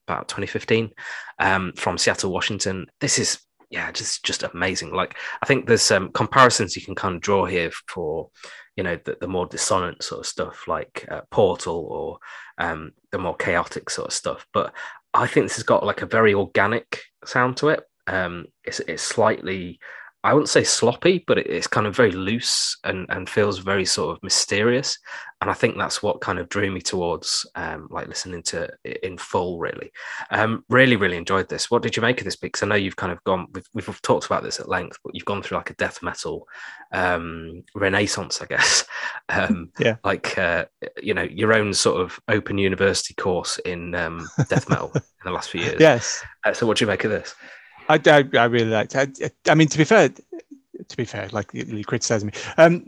about 0.05 0.27
2015, 0.27 0.91
um, 1.39 1.71
from 1.77 1.97
Seattle, 1.97 2.33
Washington. 2.33 2.87
This 2.99 3.17
is 3.17 3.39
yeah, 3.69 3.89
just 3.93 4.25
just 4.25 4.43
amazing. 4.43 4.91
Like 4.91 5.15
I 5.41 5.45
think 5.45 5.65
there's 5.65 5.81
some 5.81 6.07
um, 6.07 6.11
comparisons 6.11 6.75
you 6.75 6.81
can 6.81 6.93
kind 6.93 7.15
of 7.15 7.21
draw 7.21 7.45
here 7.45 7.71
for 7.87 8.31
you 8.75 8.83
know 8.83 8.99
the, 9.05 9.15
the 9.21 9.27
more 9.29 9.45
dissonant 9.45 10.03
sort 10.03 10.19
of 10.19 10.25
stuff 10.25 10.67
like 10.67 11.07
uh, 11.09 11.21
Portal 11.31 11.87
or 11.89 12.17
um, 12.57 12.91
the 13.13 13.17
more 13.17 13.37
chaotic 13.37 13.89
sort 13.89 14.09
of 14.09 14.13
stuff. 14.13 14.45
But 14.51 14.73
I 15.13 15.25
think 15.25 15.45
this 15.45 15.55
has 15.55 15.63
got 15.63 15.85
like 15.85 16.01
a 16.01 16.05
very 16.05 16.33
organic 16.33 16.99
sound 17.23 17.55
to 17.57 17.69
it. 17.69 17.83
Um, 18.07 18.47
it's 18.65 18.81
it's 18.81 19.03
slightly 19.03 19.79
I 20.23 20.33
wouldn't 20.33 20.49
say 20.49 20.65
sloppy, 20.65 21.23
but 21.25 21.37
it's 21.37 21.67
kind 21.67 21.87
of 21.87 21.95
very 21.95 22.11
loose 22.11 22.77
and, 22.83 23.05
and 23.09 23.29
feels 23.29 23.59
very 23.59 23.85
sort 23.85 24.17
of 24.17 24.23
mysterious. 24.23 24.97
And 25.39 25.49
I 25.49 25.53
think 25.53 25.77
that's 25.77 26.03
what 26.03 26.19
kind 26.19 26.39
of 26.39 26.49
drew 26.49 26.69
me 26.69 26.81
towards 26.81 27.49
um, 27.55 27.87
like 27.89 28.09
listening 28.09 28.43
to 28.43 28.69
it 28.83 28.97
in 29.01 29.17
full, 29.17 29.59
really. 29.59 29.93
Um, 30.31 30.65
really, 30.67 30.97
really 30.97 31.15
enjoyed 31.15 31.47
this. 31.47 31.71
What 31.71 31.83
did 31.83 31.95
you 31.95 32.01
make 32.01 32.19
of 32.19 32.25
this? 32.25 32.35
Because 32.35 32.61
I 32.61 32.67
know 32.67 32.75
you've 32.75 32.97
kind 32.97 33.13
of 33.13 33.23
gone, 33.23 33.47
we've, 33.53 33.69
we've 33.73 34.01
talked 34.01 34.25
about 34.25 34.43
this 34.43 34.59
at 34.59 34.67
length, 34.67 34.97
but 35.05 35.15
you've 35.15 35.23
gone 35.23 35.41
through 35.41 35.57
like 35.57 35.69
a 35.69 35.75
death 35.75 36.03
metal 36.03 36.45
um, 36.91 37.63
renaissance, 37.73 38.41
I 38.41 38.45
guess. 38.45 38.85
Um, 39.31 39.71
yeah. 39.77 39.97
Like, 40.03 40.39
uh, 40.39 40.65
you 41.03 41.13
know, 41.13 41.21
your 41.21 41.53
own 41.53 41.71
sort 41.75 42.01
of 42.01 42.19
open 42.29 42.57
university 42.57 43.13
course 43.13 43.59
in 43.59 43.93
um, 43.93 44.27
death 44.49 44.67
metal 44.67 44.91
in 44.95 45.01
the 45.23 45.31
last 45.31 45.51
few 45.51 45.61
years. 45.61 45.79
Yes. 45.79 46.23
Uh, 46.43 46.51
so 46.51 46.65
what 46.65 46.77
do 46.77 46.83
you 46.83 46.87
make 46.87 47.03
of 47.03 47.11
this? 47.11 47.35
I, 47.89 47.99
I, 48.05 48.23
I 48.37 48.45
really 48.45 48.69
liked 48.69 48.95
it. 48.95 49.19
I, 49.45 49.51
I, 49.51 49.55
mean, 49.55 49.67
to 49.67 49.77
be 49.77 49.83
fair, 49.83 50.09
to 50.09 50.97
be 50.97 51.05
fair, 51.05 51.27
like 51.31 51.49
you 51.53 51.83
criticize 51.83 52.23
me. 52.23 52.31
Um, 52.57 52.85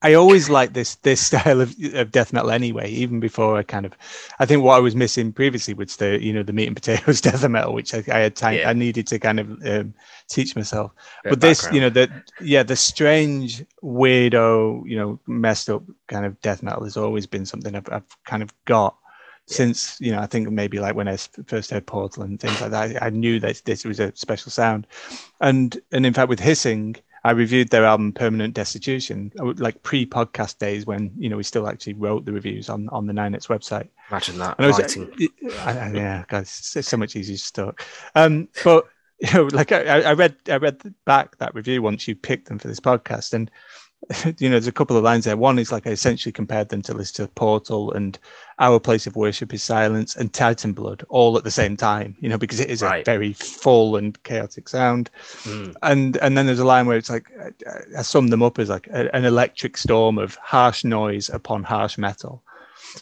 I 0.00 0.14
always 0.14 0.48
like 0.48 0.74
this 0.74 0.94
this 0.96 1.20
style 1.26 1.60
of, 1.60 1.74
of 1.94 2.12
death 2.12 2.32
metal 2.32 2.50
anyway. 2.50 2.88
Even 2.90 3.20
before 3.20 3.56
I 3.56 3.62
kind 3.62 3.84
of, 3.84 3.96
I 4.38 4.46
think 4.46 4.62
what 4.62 4.76
I 4.76 4.80
was 4.80 4.94
missing 4.94 5.32
previously 5.32 5.74
was 5.74 5.96
the 5.96 6.22
you 6.22 6.32
know 6.32 6.42
the 6.42 6.52
meat 6.52 6.66
and 6.66 6.76
potatoes 6.76 7.20
death 7.20 7.46
metal, 7.48 7.74
which 7.74 7.94
I, 7.94 8.04
I 8.12 8.18
had 8.20 8.36
time 8.36 8.54
yeah. 8.54 8.70
I 8.70 8.72
needed 8.72 9.06
to 9.08 9.18
kind 9.18 9.40
of 9.40 9.50
um, 9.66 9.94
teach 10.28 10.54
myself. 10.54 10.92
but 11.24 11.40
this, 11.40 11.68
you 11.72 11.80
know, 11.80 11.90
the 11.90 12.10
yeah 12.40 12.62
the 12.62 12.76
strange 12.76 13.64
weirdo, 13.82 14.88
you 14.88 14.96
know, 14.96 15.18
messed 15.26 15.68
up 15.68 15.82
kind 16.06 16.24
of 16.24 16.40
death 16.40 16.62
metal 16.62 16.84
has 16.84 16.96
always 16.96 17.26
been 17.26 17.44
something 17.44 17.74
I've, 17.74 17.88
I've 17.90 18.24
kind 18.24 18.42
of 18.42 18.52
got 18.64 18.96
since 19.48 19.98
you 20.00 20.12
know 20.12 20.20
I 20.20 20.26
think 20.26 20.50
maybe 20.50 20.78
like 20.78 20.94
when 20.94 21.08
I 21.08 21.16
first 21.46 21.70
heard 21.70 21.86
Portal 21.86 22.22
and 22.22 22.38
things 22.38 22.60
like 22.60 22.70
that, 22.70 23.02
I 23.02 23.10
knew 23.10 23.40
that 23.40 23.62
this 23.64 23.84
was 23.84 23.98
a 23.98 24.14
special 24.14 24.52
sound, 24.52 24.86
and 25.40 25.76
and 25.90 26.04
in 26.06 26.12
fact 26.12 26.28
with 26.28 26.40
Hissing, 26.40 26.96
I 27.24 27.32
reviewed 27.32 27.70
their 27.70 27.84
album 27.84 28.12
Permanent 28.12 28.54
Destitution 28.54 29.32
like 29.36 29.82
pre-podcast 29.82 30.58
days 30.58 30.86
when 30.86 31.10
you 31.16 31.28
know 31.28 31.36
we 31.36 31.42
still 31.42 31.68
actually 31.68 31.94
wrote 31.94 32.24
the 32.24 32.32
reviews 32.32 32.68
on 32.68 32.88
on 32.90 33.06
the 33.06 33.12
Ninettes 33.12 33.48
website. 33.48 33.88
Imagine 34.10 34.38
that. 34.38 34.56
And 34.58 34.66
I 34.66 34.68
was, 34.68 34.96
I, 35.58 35.78
I, 35.78 35.92
yeah, 35.92 36.24
guys, 36.28 36.72
it's 36.76 36.88
so 36.88 36.96
much 36.96 37.16
easier 37.16 37.36
to 37.36 37.52
talk. 37.52 37.86
Um, 38.14 38.48
but 38.64 38.86
you 39.18 39.32
know, 39.34 39.48
like 39.52 39.72
I, 39.72 40.02
I 40.02 40.12
read 40.12 40.36
I 40.48 40.56
read 40.56 40.94
back 41.04 41.38
that 41.38 41.54
review 41.54 41.82
once 41.82 42.06
you 42.06 42.14
picked 42.14 42.48
them 42.48 42.58
for 42.58 42.68
this 42.68 42.80
podcast, 42.80 43.32
and 43.32 43.50
you 44.38 44.48
know, 44.48 44.54
there's 44.54 44.66
a 44.66 44.72
couple 44.72 44.96
of 44.96 45.04
lines 45.04 45.24
there. 45.24 45.36
One 45.36 45.58
is 45.58 45.70
like 45.70 45.86
I 45.86 45.90
essentially 45.90 46.32
compared 46.32 46.70
them 46.70 46.82
to 46.82 46.94
list 46.94 47.18
of 47.18 47.34
Portal 47.34 47.92
and 47.92 48.18
Our 48.58 48.80
Place 48.80 49.06
of 49.06 49.16
Worship 49.16 49.52
is 49.52 49.62
Silence 49.62 50.16
and 50.16 50.32
Titan 50.32 50.72
Blood 50.72 51.04
all 51.08 51.36
at 51.36 51.44
the 51.44 51.50
same 51.50 51.76
time, 51.76 52.16
you 52.20 52.28
know, 52.28 52.38
because 52.38 52.60
it 52.60 52.70
is 52.70 52.82
right. 52.82 53.02
a 53.02 53.04
very 53.04 53.34
full 53.34 53.96
and 53.96 54.20
chaotic 54.22 54.68
sound. 54.68 55.10
Mm. 55.42 55.74
And 55.82 56.16
and 56.18 56.38
then 56.38 56.46
there's 56.46 56.58
a 56.58 56.64
line 56.64 56.86
where 56.86 56.96
it's 56.96 57.10
like 57.10 57.30
I, 57.40 57.98
I 57.98 58.02
sum 58.02 58.28
them 58.28 58.42
up 58.42 58.58
as 58.58 58.68
like 58.68 58.86
a, 58.88 59.14
an 59.14 59.24
electric 59.24 59.76
storm 59.76 60.18
of 60.18 60.36
harsh 60.36 60.84
noise 60.84 61.28
upon 61.28 61.64
harsh 61.64 61.98
metal. 61.98 62.42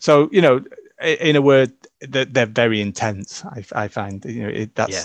So 0.00 0.28
you 0.32 0.40
know, 0.40 0.64
in 1.00 1.36
a 1.36 1.42
word, 1.42 1.72
that 2.00 2.34
they're 2.34 2.46
very 2.46 2.80
intense. 2.80 3.44
I, 3.44 3.64
I 3.72 3.88
find 3.88 4.24
you 4.24 4.42
know 4.42 4.48
it, 4.48 4.74
that's 4.74 4.92
yeah 4.92 5.04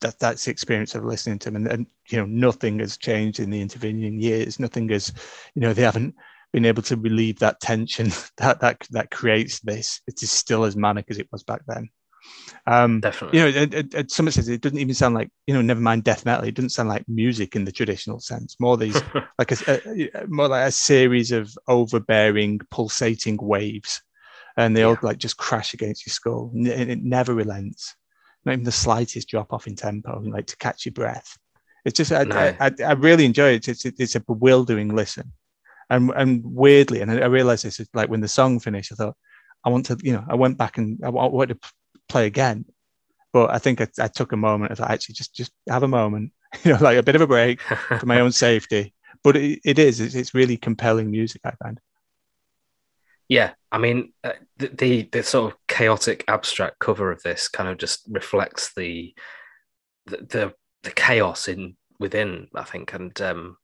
that 0.00 0.18
that's 0.18 0.44
the 0.44 0.50
experience 0.50 0.94
of 0.94 1.04
listening 1.04 1.38
to 1.38 1.50
them 1.50 1.56
and, 1.56 1.66
and, 1.68 1.86
you 2.08 2.18
know 2.18 2.26
nothing 2.26 2.78
has 2.80 2.96
changed 2.96 3.38
in 3.38 3.50
the 3.50 3.60
intervening 3.60 4.20
years. 4.20 4.58
Nothing 4.58 4.88
has 4.88 5.12
you 5.54 5.62
know 5.62 5.72
they 5.72 5.82
haven't 5.82 6.14
been 6.52 6.64
able 6.64 6.82
to 6.82 6.96
relieve 6.96 7.38
that 7.38 7.60
tension 7.60 8.10
that 8.38 8.60
that 8.60 8.86
that 8.90 9.10
creates 9.10 9.60
this. 9.60 10.00
It 10.06 10.22
is 10.22 10.30
still 10.30 10.64
as 10.64 10.76
manic 10.76 11.06
as 11.08 11.18
it 11.18 11.28
was 11.30 11.44
back 11.44 11.62
then. 11.66 11.88
Um 12.66 13.00
definitely. 13.00 13.38
you 13.38 13.44
know 13.44 13.60
it, 13.78 13.94
it, 13.94 14.10
someone 14.10 14.32
says 14.32 14.48
it 14.48 14.60
doesn't 14.60 14.78
even 14.78 14.94
sound 14.94 15.14
like 15.14 15.30
you 15.46 15.54
know 15.54 15.62
never 15.62 15.80
mind 15.80 16.04
death 16.04 16.26
metal 16.26 16.44
it 16.44 16.54
doesn't 16.54 16.68
sound 16.68 16.90
like 16.90 17.08
music 17.08 17.54
in 17.54 17.64
the 17.64 17.72
traditional 17.72 18.20
sense. 18.20 18.56
More 18.58 18.76
these 18.76 19.00
like 19.38 19.52
a, 19.52 20.10
a, 20.14 20.26
more 20.26 20.48
like 20.48 20.68
a 20.68 20.72
series 20.72 21.30
of 21.32 21.56
overbearing 21.68 22.60
pulsating 22.70 23.38
waves. 23.40 24.02
And 24.56 24.76
they 24.76 24.80
yeah. 24.80 24.88
all 24.88 24.98
like 25.02 25.18
just 25.18 25.36
crash 25.36 25.74
against 25.74 26.04
your 26.04 26.10
skull. 26.10 26.50
And 26.52 26.66
it 26.66 27.02
never 27.02 27.34
relents 27.34 27.94
not 28.44 28.52
even 28.52 28.64
the 28.64 28.72
slightest 28.72 29.28
drop 29.28 29.52
off 29.52 29.66
in 29.66 29.76
tempo, 29.76 30.20
like 30.20 30.46
to 30.46 30.56
catch 30.56 30.86
your 30.86 30.92
breath. 30.92 31.36
It's 31.84 31.96
just 31.96 32.12
I, 32.12 32.24
no. 32.24 32.36
I, 32.36 32.56
I, 32.60 32.72
I, 32.84 32.92
really 32.92 33.24
enjoy 33.24 33.50
it. 33.52 33.68
It's 33.68 33.84
it's 33.84 34.14
a 34.14 34.20
bewildering 34.20 34.94
listen, 34.94 35.32
and 35.88 36.10
and 36.14 36.42
weirdly, 36.44 37.00
and 37.00 37.10
I 37.10 37.26
realized 37.26 37.64
this 37.64 37.80
is 37.80 37.88
like 37.94 38.10
when 38.10 38.20
the 38.20 38.28
song 38.28 38.60
finished, 38.60 38.92
I 38.92 38.96
thought 38.96 39.16
I 39.64 39.70
want 39.70 39.86
to, 39.86 39.98
you 40.02 40.12
know, 40.12 40.24
I 40.28 40.34
went 40.34 40.58
back 40.58 40.78
and 40.78 40.98
I 41.04 41.08
wanted 41.08 41.60
to 41.60 41.70
play 42.08 42.26
again, 42.26 42.66
but 43.32 43.50
I 43.50 43.58
think 43.58 43.80
I, 43.80 43.88
I 43.98 44.08
took 44.08 44.32
a 44.32 44.36
moment. 44.36 44.72
I 44.72 44.74
thought 44.74 44.90
actually 44.90 45.14
just 45.14 45.34
just 45.34 45.52
have 45.68 45.82
a 45.82 45.88
moment, 45.88 46.32
you 46.64 46.72
know, 46.72 46.78
like 46.80 46.98
a 46.98 47.02
bit 47.02 47.14
of 47.14 47.22
a 47.22 47.26
break 47.26 47.60
for 47.98 48.06
my 48.06 48.20
own 48.20 48.32
safety. 48.32 48.94
But 49.22 49.36
it, 49.36 49.60
it 49.64 49.78
is 49.78 50.00
it's, 50.00 50.14
it's 50.14 50.34
really 50.34 50.56
compelling 50.56 51.10
music. 51.10 51.42
I 51.44 51.52
find. 51.62 51.80
Yeah, 53.28 53.52
I 53.72 53.78
mean, 53.78 54.12
uh, 54.24 54.32
the, 54.58 54.68
the, 54.68 55.08
the 55.12 55.22
sort 55.22 55.52
of 55.52 55.58
chaotic 55.68 56.24
abstract 56.26 56.78
cover 56.80 57.12
of 57.12 57.22
this 57.22 57.48
kind 57.48 57.68
of 57.68 57.78
just 57.78 58.02
reflects 58.08 58.72
the 58.74 59.14
the 60.06 60.16
the, 60.16 60.54
the 60.82 60.90
chaos 60.90 61.48
in 61.48 61.76
within. 61.98 62.48
I 62.54 62.64
think, 62.64 62.92
and 62.94 63.18
um, 63.20 63.56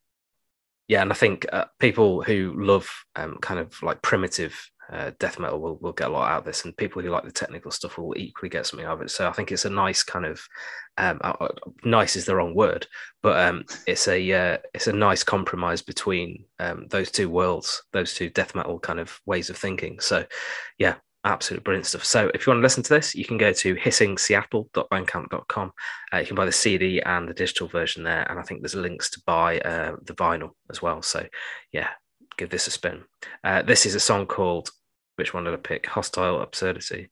yeah, 0.88 1.02
and 1.02 1.10
I 1.10 1.14
think 1.14 1.46
uh, 1.52 1.64
people 1.80 2.22
who 2.22 2.54
love 2.56 2.88
um, 3.16 3.38
kind 3.40 3.58
of 3.58 3.82
like 3.82 4.02
primitive 4.02 4.70
uh, 4.92 5.10
death 5.18 5.38
metal 5.38 5.60
will, 5.60 5.76
will 5.76 5.92
get 5.92 6.08
a 6.08 6.10
lot 6.10 6.30
out 6.30 6.38
of 6.38 6.44
this, 6.44 6.64
and 6.64 6.76
people 6.76 7.02
who 7.02 7.10
like 7.10 7.24
the 7.24 7.32
technical 7.32 7.70
stuff 7.70 7.98
will 7.98 8.16
equally 8.16 8.48
get 8.48 8.66
something 8.66 8.86
out 8.86 8.94
of 8.94 9.02
it. 9.02 9.10
So 9.10 9.28
I 9.28 9.32
think 9.32 9.52
it's 9.52 9.64
a 9.64 9.70
nice 9.70 10.02
kind 10.02 10.24
of 10.24 10.40
um, 10.98 11.20
uh, 11.22 11.34
uh, 11.40 11.48
nice 11.84 12.16
is 12.16 12.24
the 12.24 12.36
wrong 12.36 12.54
word, 12.54 12.86
but 13.22 13.38
um, 13.38 13.64
it's 13.86 14.08
a 14.08 14.32
uh, 14.32 14.58
it's 14.74 14.86
a 14.86 14.92
nice 14.92 15.22
compromise 15.22 15.82
between 15.82 16.44
um, 16.58 16.86
those 16.88 17.10
two 17.10 17.28
worlds, 17.28 17.82
those 17.92 18.14
two 18.14 18.30
death 18.30 18.54
metal 18.54 18.78
kind 18.78 19.00
of 19.00 19.20
ways 19.26 19.50
of 19.50 19.56
thinking. 19.56 20.00
So 20.00 20.24
yeah, 20.78 20.96
absolutely 21.24 21.64
brilliant 21.64 21.86
stuff. 21.86 22.04
So 22.04 22.30
if 22.32 22.46
you 22.46 22.52
want 22.52 22.60
to 22.60 22.64
listen 22.64 22.82
to 22.84 22.94
this, 22.94 23.14
you 23.14 23.24
can 23.24 23.36
go 23.36 23.52
to 23.52 23.74
hissingseattle.bandcamp.com. 23.74 25.72
Uh, 26.12 26.18
you 26.18 26.26
can 26.26 26.36
buy 26.36 26.44
the 26.44 26.52
CD 26.52 27.02
and 27.02 27.28
the 27.28 27.34
digital 27.34 27.66
version 27.66 28.04
there, 28.04 28.24
and 28.30 28.38
I 28.38 28.42
think 28.42 28.62
there's 28.62 28.74
links 28.74 29.10
to 29.10 29.22
buy 29.26 29.58
uh, 29.60 29.96
the 30.02 30.14
vinyl 30.14 30.50
as 30.70 30.80
well. 30.80 31.02
So 31.02 31.26
yeah, 31.72 31.88
give 32.36 32.50
this 32.50 32.66
a 32.66 32.70
spin. 32.70 33.02
Uh, 33.44 33.62
this 33.62 33.86
is 33.86 33.94
a 33.94 34.00
song 34.00 34.26
called, 34.26 34.70
which 35.16 35.34
one 35.34 35.44
did 35.44 35.54
I 35.54 35.56
pick? 35.56 35.86
Hostile 35.86 36.40
Absurdity. 36.40 37.08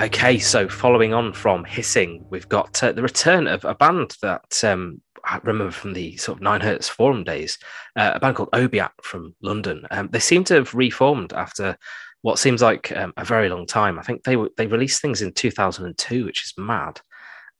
Okay, 0.00 0.38
so 0.38 0.68
following 0.68 1.12
on 1.12 1.32
from 1.32 1.64
Hissing, 1.64 2.24
we've 2.30 2.48
got 2.48 2.84
uh, 2.84 2.92
the 2.92 3.02
return 3.02 3.48
of 3.48 3.64
a 3.64 3.74
band 3.74 4.14
that 4.22 4.62
um, 4.62 5.02
I 5.24 5.40
remember 5.42 5.72
from 5.72 5.92
the 5.92 6.16
sort 6.18 6.38
of 6.38 6.42
Nine 6.42 6.60
Hertz 6.60 6.88
forum 6.88 7.24
days, 7.24 7.58
uh, 7.96 8.12
a 8.14 8.20
band 8.20 8.36
called 8.36 8.52
Obiat 8.52 8.92
from 9.02 9.34
London. 9.42 9.84
Um, 9.90 10.08
they 10.12 10.20
seem 10.20 10.44
to 10.44 10.54
have 10.54 10.72
reformed 10.72 11.32
after 11.32 11.76
what 12.22 12.38
seems 12.38 12.62
like 12.62 12.96
um, 12.96 13.12
a 13.16 13.24
very 13.24 13.48
long 13.48 13.66
time. 13.66 13.98
I 13.98 14.02
think 14.02 14.22
they 14.22 14.36
they 14.56 14.68
released 14.68 15.02
things 15.02 15.20
in 15.20 15.32
2002, 15.32 16.24
which 16.24 16.44
is 16.44 16.54
mad, 16.56 17.00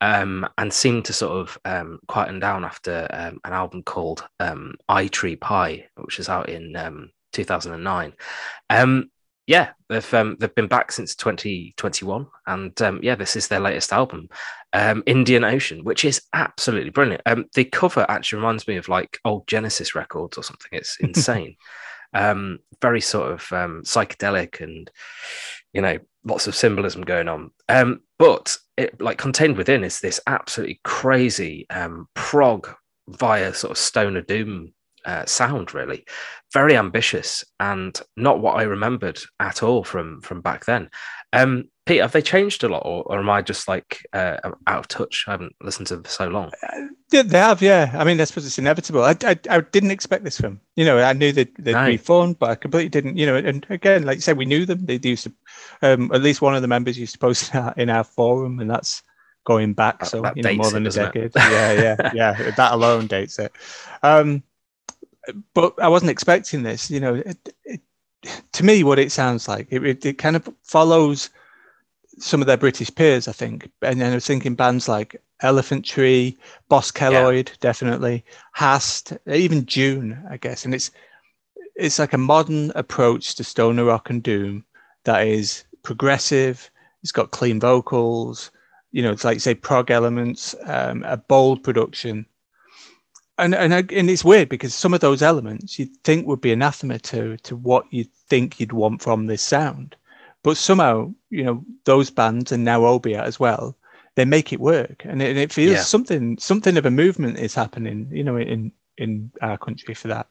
um, 0.00 0.48
and 0.58 0.72
seemed 0.72 1.06
to 1.06 1.12
sort 1.12 1.40
of 1.40 1.58
um, 1.64 1.98
quieten 2.06 2.38
down 2.38 2.64
after 2.64 3.08
um, 3.10 3.40
an 3.44 3.52
album 3.52 3.82
called 3.82 4.24
um, 4.38 4.74
I 4.88 5.08
Tree 5.08 5.34
Pie, 5.34 5.88
which 5.96 6.20
is 6.20 6.28
out 6.28 6.48
in 6.48 7.10
2009 7.32 8.12
yeah, 9.48 9.70
they've 9.88 10.14
um, 10.14 10.36
they've 10.38 10.54
been 10.54 10.68
back 10.68 10.92
since 10.92 11.14
2021, 11.16 12.26
and 12.46 12.82
um, 12.82 13.00
yeah, 13.02 13.14
this 13.14 13.34
is 13.34 13.48
their 13.48 13.60
latest 13.60 13.94
album, 13.94 14.28
um, 14.74 15.02
Indian 15.06 15.42
Ocean, 15.42 15.84
which 15.84 16.04
is 16.04 16.20
absolutely 16.34 16.90
brilliant. 16.90 17.22
Um, 17.24 17.46
the 17.54 17.64
cover 17.64 18.04
actually 18.10 18.36
reminds 18.36 18.68
me 18.68 18.76
of 18.76 18.90
like 18.90 19.18
old 19.24 19.48
Genesis 19.48 19.94
records 19.94 20.36
or 20.36 20.42
something. 20.42 20.68
It's 20.72 20.98
insane, 21.00 21.56
um, 22.12 22.58
very 22.82 23.00
sort 23.00 23.32
of 23.32 23.50
um, 23.50 23.82
psychedelic, 23.84 24.60
and 24.60 24.90
you 25.72 25.80
know, 25.80 25.98
lots 26.24 26.46
of 26.46 26.54
symbolism 26.54 27.00
going 27.00 27.28
on. 27.28 27.50
Um, 27.70 28.02
but 28.18 28.58
it 28.76 29.00
like 29.00 29.16
contained 29.16 29.56
within 29.56 29.82
is 29.82 30.00
this 30.00 30.20
absolutely 30.26 30.78
crazy 30.84 31.66
um, 31.70 32.06
prog 32.12 32.68
via 33.08 33.54
sort 33.54 33.70
of 33.70 33.78
stoner 33.78 34.20
doom 34.20 34.74
uh, 35.08 35.24
sound 35.24 35.72
really. 35.72 36.04
Very 36.52 36.76
ambitious 36.76 37.44
and 37.60 37.98
not 38.16 38.40
what 38.40 38.56
i 38.56 38.62
remembered 38.62 39.18
at 39.40 39.62
all 39.62 39.82
from 39.82 40.20
from 40.20 40.42
back 40.42 40.66
then. 40.66 40.90
Um 41.32 41.70
pete 41.86 42.02
have 42.02 42.12
they 42.12 42.20
changed 42.20 42.62
a 42.62 42.68
lot 42.68 42.82
or, 42.84 43.02
or 43.04 43.18
am 43.18 43.30
i 43.30 43.40
just 43.40 43.68
like 43.68 44.06
uh, 44.12 44.36
out 44.66 44.78
of 44.78 44.88
touch? 44.88 45.24
I 45.26 45.30
haven't 45.30 45.56
listened 45.62 45.86
to 45.88 45.94
them 45.94 46.04
for 46.04 46.10
so 46.10 46.28
long. 46.28 46.50
Uh, 46.62 47.22
they 47.22 47.38
have 47.38 47.62
yeah. 47.62 47.90
I 47.94 48.04
mean 48.04 48.18
that's 48.18 48.36
what 48.36 48.44
it's 48.44 48.58
inevitable. 48.58 49.02
I, 49.02 49.16
I, 49.24 49.38
I 49.48 49.60
didn't 49.60 49.92
expect 49.92 50.24
this 50.24 50.38
from 50.38 50.60
you 50.76 50.84
know 50.84 50.98
i 50.98 51.14
knew 51.14 51.32
that 51.32 51.54
they'd, 51.56 51.64
they'd 51.64 51.72
no. 51.72 51.86
reformed 51.86 52.38
but 52.38 52.50
i 52.50 52.54
completely 52.54 52.90
didn't 52.90 53.16
you 53.16 53.24
know 53.24 53.36
and 53.36 53.66
again 53.70 54.04
like 54.04 54.16
you 54.16 54.22
said 54.22 54.36
we 54.36 54.44
knew 54.44 54.66
them. 54.66 54.84
They 54.84 55.00
used 55.02 55.24
to 55.24 55.32
um 55.80 56.10
at 56.12 56.22
least 56.22 56.42
one 56.42 56.54
of 56.54 56.60
the 56.60 56.68
members 56.68 56.98
used 56.98 57.14
to 57.14 57.18
post 57.18 57.50
in 57.54 57.60
our, 57.60 57.74
in 57.78 57.90
our 57.90 58.04
forum 58.04 58.60
and 58.60 58.70
that's 58.70 59.02
going 59.44 59.72
back 59.72 60.04
so 60.04 60.20
that 60.20 60.36
you 60.36 60.42
know 60.42 60.52
more 60.54 60.70
than 60.70 60.86
it, 60.86 60.94
a 60.94 60.98
decade. 60.98 61.32
Yeah 61.34 61.72
yeah 61.72 62.10
yeah. 62.14 62.50
That 62.56 62.72
alone 62.72 63.06
dates 63.06 63.38
it. 63.38 63.52
Um 64.02 64.42
but 65.54 65.74
I 65.80 65.88
wasn't 65.88 66.10
expecting 66.10 66.62
this. 66.62 66.90
You 66.90 67.00
know, 67.00 67.14
it, 67.14 67.54
it, 67.64 67.80
to 68.52 68.64
me, 68.64 68.82
what 68.84 68.98
it 68.98 69.12
sounds 69.12 69.48
like, 69.48 69.68
it, 69.70 70.04
it, 70.04 70.18
kind 70.18 70.36
of 70.36 70.48
follows 70.64 71.30
some 72.18 72.40
of 72.40 72.46
their 72.46 72.56
British 72.56 72.94
peers, 72.94 73.28
I 73.28 73.32
think. 73.32 73.70
And 73.82 74.00
then 74.00 74.12
I 74.12 74.14
was 74.16 74.26
thinking 74.26 74.54
bands 74.54 74.88
like 74.88 75.22
Elephant 75.40 75.84
Tree, 75.84 76.36
Boss 76.68 76.90
Keloid, 76.90 77.48
yeah. 77.48 77.54
definitely, 77.60 78.24
Hast, 78.52 79.12
even 79.26 79.66
June, 79.66 80.24
I 80.30 80.36
guess. 80.36 80.64
And 80.64 80.74
it's 80.74 80.90
it's 81.76 82.00
like 82.00 82.12
a 82.12 82.18
modern 82.18 82.72
approach 82.74 83.36
to 83.36 83.44
stoner 83.44 83.84
rock 83.84 84.10
and 84.10 84.20
doom 84.22 84.64
that 85.04 85.26
is 85.26 85.64
progressive. 85.84 86.70
It's 87.02 87.12
got 87.12 87.30
clean 87.30 87.60
vocals. 87.60 88.50
You 88.90 89.02
know, 89.02 89.12
it's 89.12 89.24
like 89.24 89.40
say 89.40 89.54
prog 89.54 89.90
elements, 89.90 90.56
um, 90.64 91.04
a 91.04 91.16
bold 91.16 91.62
production, 91.62 92.26
and 93.38 93.54
and 93.54 93.72
and 93.72 94.10
it's 94.10 94.24
weird 94.24 94.48
because 94.48 94.74
some 94.74 94.92
of 94.92 95.00
those 95.00 95.22
elements 95.22 95.78
you'd 95.78 95.96
think 96.04 96.26
would 96.26 96.40
be 96.40 96.52
anathema 96.52 96.98
to 96.98 97.36
to 97.38 97.56
what 97.56 97.84
you 97.90 98.04
think 98.28 98.58
you'd 98.58 98.72
want 98.72 99.00
from 99.00 99.26
this 99.26 99.42
sound, 99.42 99.96
but 100.42 100.56
somehow 100.56 101.12
you 101.30 101.44
know 101.44 101.64
those 101.84 102.10
bands 102.10 102.52
and 102.52 102.64
now 102.64 102.80
Obiat 102.80 103.22
as 103.22 103.38
well, 103.38 103.76
they 104.16 104.24
make 104.24 104.52
it 104.52 104.60
work, 104.60 105.04
and 105.04 105.22
it, 105.22 105.30
and 105.30 105.38
it 105.38 105.52
feels 105.52 105.76
yeah. 105.76 105.82
something 105.82 106.36
something 106.38 106.76
of 106.76 106.86
a 106.86 106.90
movement 106.90 107.38
is 107.38 107.54
happening, 107.54 108.08
you 108.12 108.24
know, 108.24 108.36
in 108.36 108.72
in 108.98 109.30
our 109.40 109.56
country 109.56 109.94
for 109.94 110.08
that. 110.08 110.26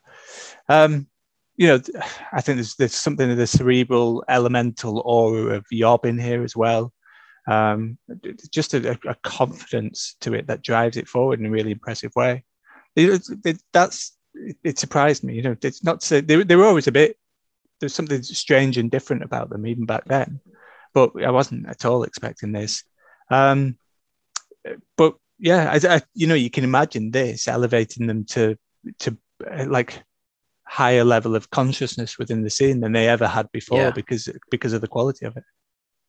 Um, 0.68 1.08
you 1.55 1.68
know, 1.68 1.82
I 2.34 2.41
think 2.41 2.58
there's 2.58 2.76
there's 2.76 2.93
something 2.93 3.32
of 3.32 3.38
the 3.38 3.47
cerebral 3.47 4.24
elemental 4.28 5.01
aura 5.05 5.55
of 5.55 5.66
Yob 5.72 6.05
in 6.05 6.20
here 6.20 6.43
as 6.43 6.55
well. 6.55 6.93
Um, 7.47 7.97
just 8.51 8.74
a, 8.74 8.99
a 9.08 9.16
confidence 9.24 10.18
to 10.20 10.34
it 10.34 10.47
that 10.47 10.64
drives 10.64 10.97
it 10.97 11.08
forward 11.08 11.39
in 11.39 11.45
a 11.45 11.49
really 11.49 11.72
impressive 11.72 12.12
way 12.14 12.43
it, 12.98 13.22
it, 13.45 13.62
that's 13.72 14.18
it 14.64 14.80
surprised 14.80 15.24
me. 15.24 15.36
You 15.36 15.41
know, 15.43 15.56
it's 15.62 15.84
not 15.84 16.04
so 16.04 16.22
they, 16.22 16.43
they 16.43 16.56
were 16.56 16.66
always 16.66 16.88
a 16.88 16.91
bit. 16.91 17.18
There's 17.80 17.93
something 17.93 18.24
strange 18.24 18.78
and 18.78 18.89
different 18.89 19.24
about 19.24 19.50
them 19.50 19.68
even 19.68 19.86
back 19.86 20.06
then, 20.06 20.39
but 20.93 21.12
I 21.24 21.32
wasn't 21.32 21.68
at 21.68 21.86
all 21.86 22.04
expecting 22.04 22.52
this. 22.52 22.84
Um, 23.30 23.78
but 24.98 25.16
yeah, 25.39 25.72
I, 25.72 25.95
I, 25.95 26.02
you 26.14 26.28
know, 26.28 26.36
you 26.36 26.50
can 26.50 26.64
imagine 26.64 27.12
this 27.12 27.48
elevating 27.48 28.08
them 28.08 28.26
to 28.26 28.58
to 29.00 29.18
like 29.66 30.04
higher 30.66 31.04
level 31.04 31.36
of 31.36 31.50
consciousness 31.50 32.18
within 32.18 32.41
the 32.41 32.50
scene 32.50 32.82
than 32.82 32.91
they 32.91 33.08
ever 33.08 33.28
had 33.28 33.50
before 33.52 33.80
yeah. 33.80 33.91
because 33.91 34.30
because 34.50 34.74
of 34.74 34.82
the 34.82 34.88
quality 34.88 35.26
of 35.26 35.38
it. 35.38 35.43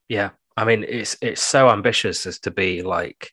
Yeah, 0.08 0.30
I 0.56 0.64
mean, 0.64 0.84
it's 0.88 1.16
it's 1.20 1.42
so 1.42 1.68
ambitious 1.68 2.26
as 2.26 2.38
to 2.40 2.50
be 2.50 2.82
like 2.82 3.30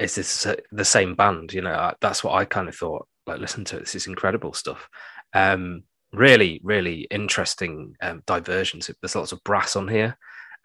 is 0.00 0.14
this 0.14 0.46
the 0.72 0.84
same 0.84 1.14
band? 1.14 1.52
You 1.52 1.60
know, 1.60 1.92
that's 2.00 2.24
what 2.24 2.34
I 2.34 2.44
kind 2.44 2.68
of 2.68 2.74
thought. 2.74 3.06
Like, 3.26 3.38
listen 3.38 3.64
to 3.66 3.76
it. 3.76 3.80
This 3.80 3.94
is 3.94 4.06
incredible 4.06 4.52
stuff. 4.52 4.88
Um, 5.34 5.84
really, 6.12 6.60
really 6.64 7.06
interesting 7.10 7.94
um, 8.02 8.22
diversions. 8.26 8.90
There's 9.00 9.14
lots 9.14 9.32
of 9.32 9.44
brass 9.44 9.76
on 9.76 9.86
here, 9.86 10.16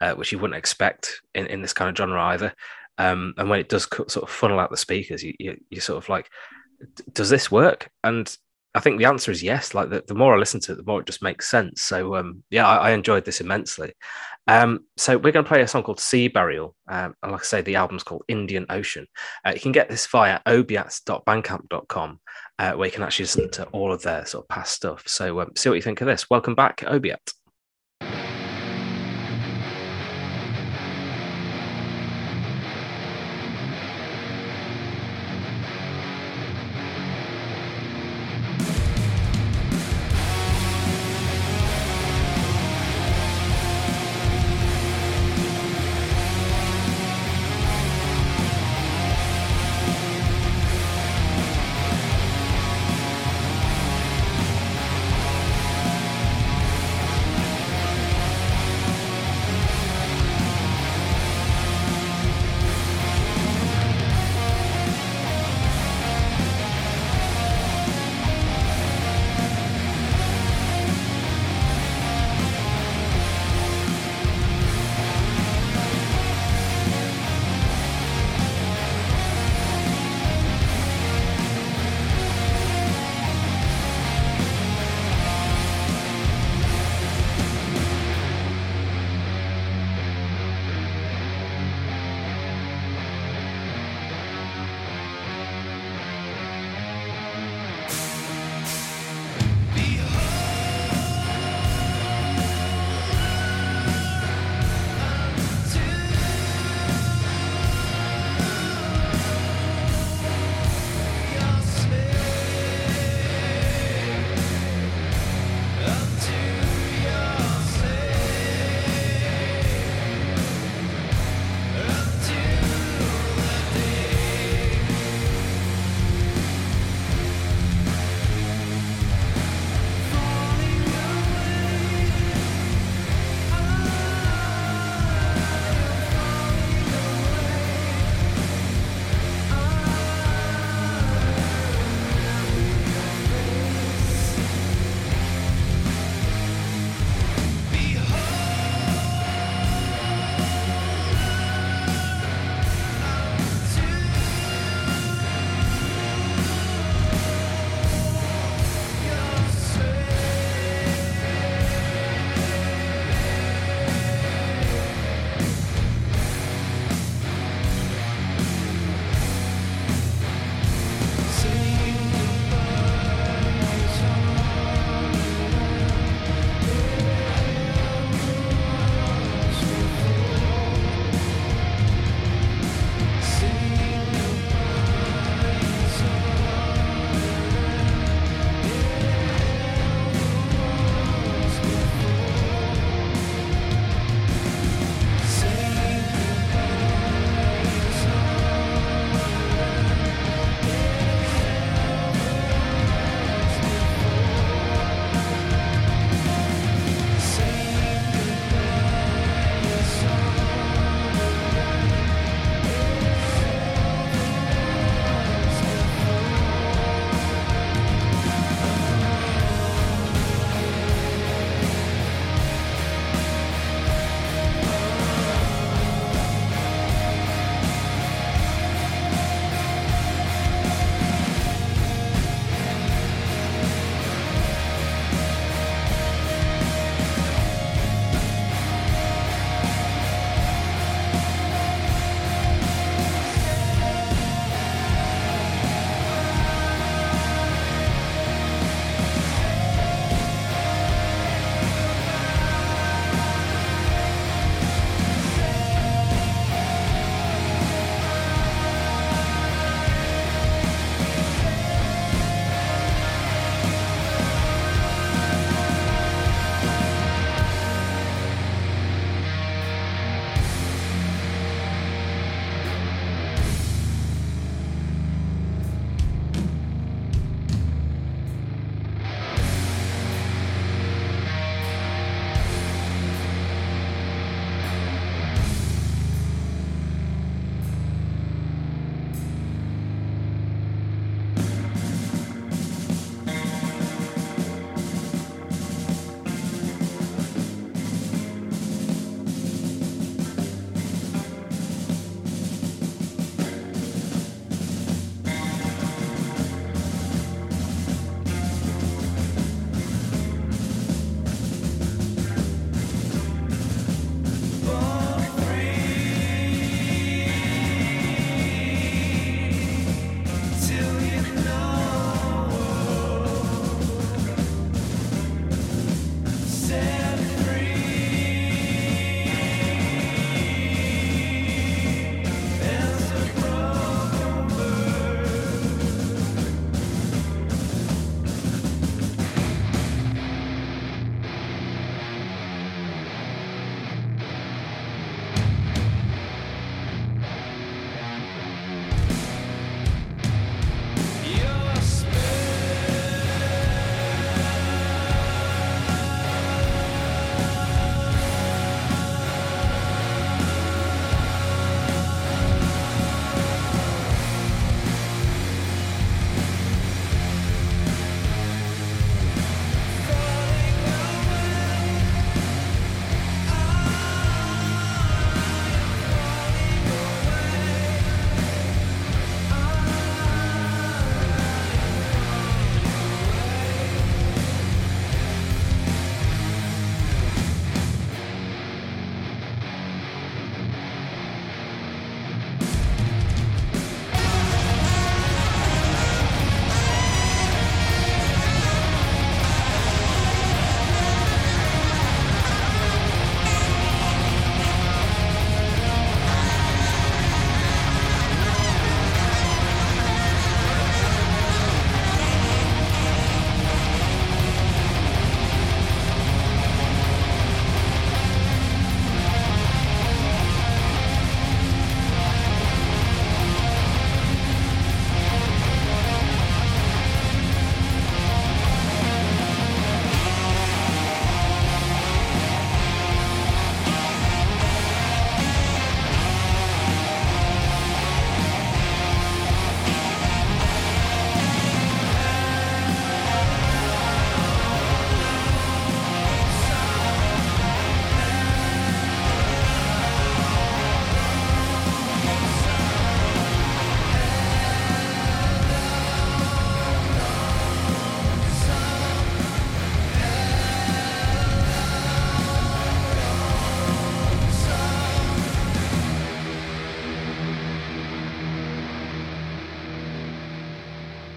uh, 0.02 0.14
which 0.14 0.32
you 0.32 0.40
wouldn't 0.40 0.58
expect 0.58 1.22
in, 1.36 1.48
in 1.48 1.62
this 1.62 1.74
kind 1.74 1.90
of 1.90 1.98
genre 1.98 2.22
either. 2.22 2.54
Um, 2.98 3.34
and 3.38 3.50
when 3.50 3.60
it 3.60 3.70
does 3.70 3.84
sort 3.84 4.24
of 4.24 4.30
funnel 4.30 4.60
out 4.60 4.72
the 4.72 4.78
speakers, 4.78 5.22
you, 5.22 5.34
you, 5.38 5.58
you 5.70 5.82
sort 5.82 6.02
of 6.02 6.10
like, 6.10 6.30
does 7.14 7.30
this 7.30 7.52
work? 7.52 7.90
And 8.04 8.36
I 8.76 8.82
think 8.82 9.00
the 9.00 9.06
answer 9.06 9.32
is 9.32 9.42
yes. 9.42 9.74
Like 9.74 9.90
the, 9.90 10.04
the 10.06 10.14
more 10.14 10.36
I 10.36 10.38
listen 10.38 10.60
to 10.62 10.74
it, 10.74 10.76
the 10.76 10.84
more 10.84 11.00
it 11.00 11.08
just 11.08 11.24
makes 11.24 11.50
sense. 11.50 11.82
So 11.82 12.16
um, 12.16 12.44
yeah, 12.50 12.68
I, 12.68 12.90
I, 12.90 12.92
enjoyed 12.92 13.24
this 13.24 13.40
immensely. 13.40 13.94
Um, 14.48 14.82
so 14.98 15.18
we're 15.18 15.32
going 15.32 15.46
to 15.46 15.50
play 15.50 15.62
a 15.62 15.68
song 15.68 15.84
called 15.84 16.00
Sea 16.00 16.28
Burial. 16.28 16.76
Um, 16.88 17.16
and 17.24 17.32
like 17.32 17.42
I 17.42 17.46
say, 17.46 17.62
the 17.62 17.76
album's 17.76 18.04
called 18.04 18.24
Indian 18.28 18.66
Ocean. 18.70 19.08
Uh, 19.46 19.52
you 19.56 19.62
can 19.62 19.72
get 19.72 19.90
this 19.90 20.06
via 20.08 20.40
obiats.bandcamp.com, 20.46 22.20
uh, 22.60 22.74
where 22.74 22.86
you 22.86 22.92
can 22.92 23.04
actually 23.04 23.24
listen 23.24 23.50
to 23.52 23.66
all 23.68 23.94
of 23.94 24.02
their 24.04 24.26
sort 24.26 24.44
of 24.44 24.50
past 24.50 24.74
stuff. 24.74 25.04
So 25.08 25.40
um, 25.40 25.52
see 25.56 25.70
what 25.70 25.76
you 25.76 25.82
think 25.82 26.02
of 26.02 26.08
this. 26.08 26.30
Welcome 26.30 26.54
back, 26.54 26.78
Obiat. 26.82 27.34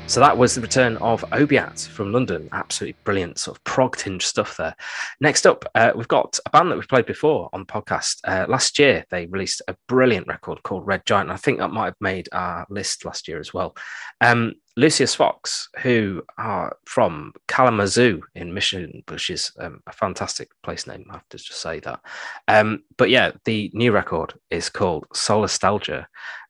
So 0.08 0.20
that 0.20 0.38
was 0.38 0.54
the 0.54 0.62
return 0.62 0.96
of 0.96 1.20
Obiat 1.32 1.86
from 1.86 2.12
London. 2.12 2.48
Absolutely 2.52 2.96
brilliant, 3.04 3.38
sort 3.38 3.58
of 3.58 3.64
prog 3.64 3.94
tinge 3.94 4.24
stuff 4.24 4.56
there. 4.56 4.74
Next 5.20 5.46
up, 5.46 5.66
uh, 5.74 5.92
we've 5.94 6.08
got 6.08 6.38
a 6.46 6.50
band 6.50 6.70
that 6.70 6.76
we've 6.76 6.88
played 6.88 7.04
before 7.04 7.50
on 7.52 7.60
the 7.60 7.66
podcast. 7.66 8.20
Uh, 8.24 8.46
last 8.48 8.78
year, 8.78 9.04
they 9.10 9.26
released 9.26 9.60
a 9.68 9.76
brilliant 9.86 10.26
record 10.26 10.62
called 10.62 10.86
Red 10.86 11.04
Giant. 11.04 11.30
I 11.30 11.36
think 11.36 11.58
that 11.58 11.72
might 11.72 11.84
have 11.84 11.96
made 12.00 12.26
our 12.32 12.66
list 12.70 13.04
last 13.04 13.28
year 13.28 13.38
as 13.38 13.52
well. 13.52 13.76
Um, 14.22 14.54
Lucius 14.78 15.14
Fox, 15.14 15.68
who 15.80 16.22
are 16.38 16.74
from 16.86 17.34
Kalamazoo 17.46 18.22
in 18.34 18.54
Michigan, 18.54 19.02
which 19.08 19.28
is 19.28 19.52
um, 19.60 19.82
a 19.86 19.92
fantastic 19.92 20.48
place 20.62 20.86
name. 20.86 21.04
I 21.10 21.16
have 21.16 21.28
to 21.28 21.36
just 21.36 21.60
say 21.60 21.80
that. 21.80 22.00
Um, 22.48 22.82
but 22.96 23.10
yeah, 23.10 23.32
the 23.44 23.70
new 23.74 23.92
record 23.92 24.32
is 24.48 24.70
called 24.70 25.04
Solastalgia. 25.10 26.06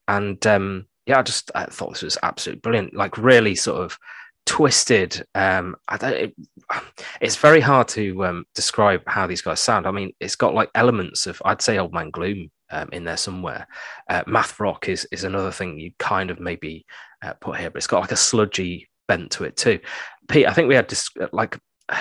And 0.07 0.47
um, 0.47 0.87
yeah, 1.09 1.19
I 1.19 1.23
just 1.23 1.51
I 1.55 1.65
thought 1.65 1.95
this 1.95 2.03
was 2.03 2.19
absolutely 2.23 2.61
brilliant. 2.61 2.95
Like 2.95 3.17
really 3.17 3.55
sort 3.55 3.81
of 3.81 3.99
twisted. 4.45 5.25
Um, 5.35 5.75
I 5.89 5.97
don't, 5.97 6.13
it, 6.13 6.35
it's 7.21 7.37
very 7.37 7.61
hard 7.61 7.89
to 7.89 8.25
um, 8.27 8.45
describe 8.55 9.03
how 9.07 9.27
these 9.27 9.43
guys 9.43 9.61
sound. 9.61 9.87
I 9.87 9.91
mean, 9.91 10.13
it's 10.21 10.37
got 10.37 10.55
like 10.55 10.71
elements 10.75 11.27
of 11.27 11.41
I'd 11.45 11.63
say 11.63 11.79
Old 11.79 11.95
Man 11.95 12.11
Gloom 12.11 12.51
um, 12.71 12.91
in 12.93 13.05
there 13.05 13.17
somewhere. 13.17 13.67
Uh, 14.09 14.23
math 14.27 14.61
rock 14.61 14.89
is 14.89 15.09
is 15.11 15.25
another 15.25 15.51
thing 15.51 15.79
you 15.79 15.93
kind 15.99 16.31
of 16.31 16.41
maybe 16.41 16.85
uh, 17.23 17.33
put 17.41 17.59
here, 17.59 17.71
but 17.71 17.79
it's 17.79 17.87
got 17.87 18.03
like 18.03 18.13
a 18.13 18.17
sludgy 18.17 18.89
bent 19.07 19.31
to 19.33 19.45
it 19.45 19.57
too. 19.57 19.81
Pete, 20.29 20.47
I 20.47 20.53
think 20.53 20.69
we 20.69 20.75
had 20.75 20.89
dis- 20.89 21.11
like 21.33 21.59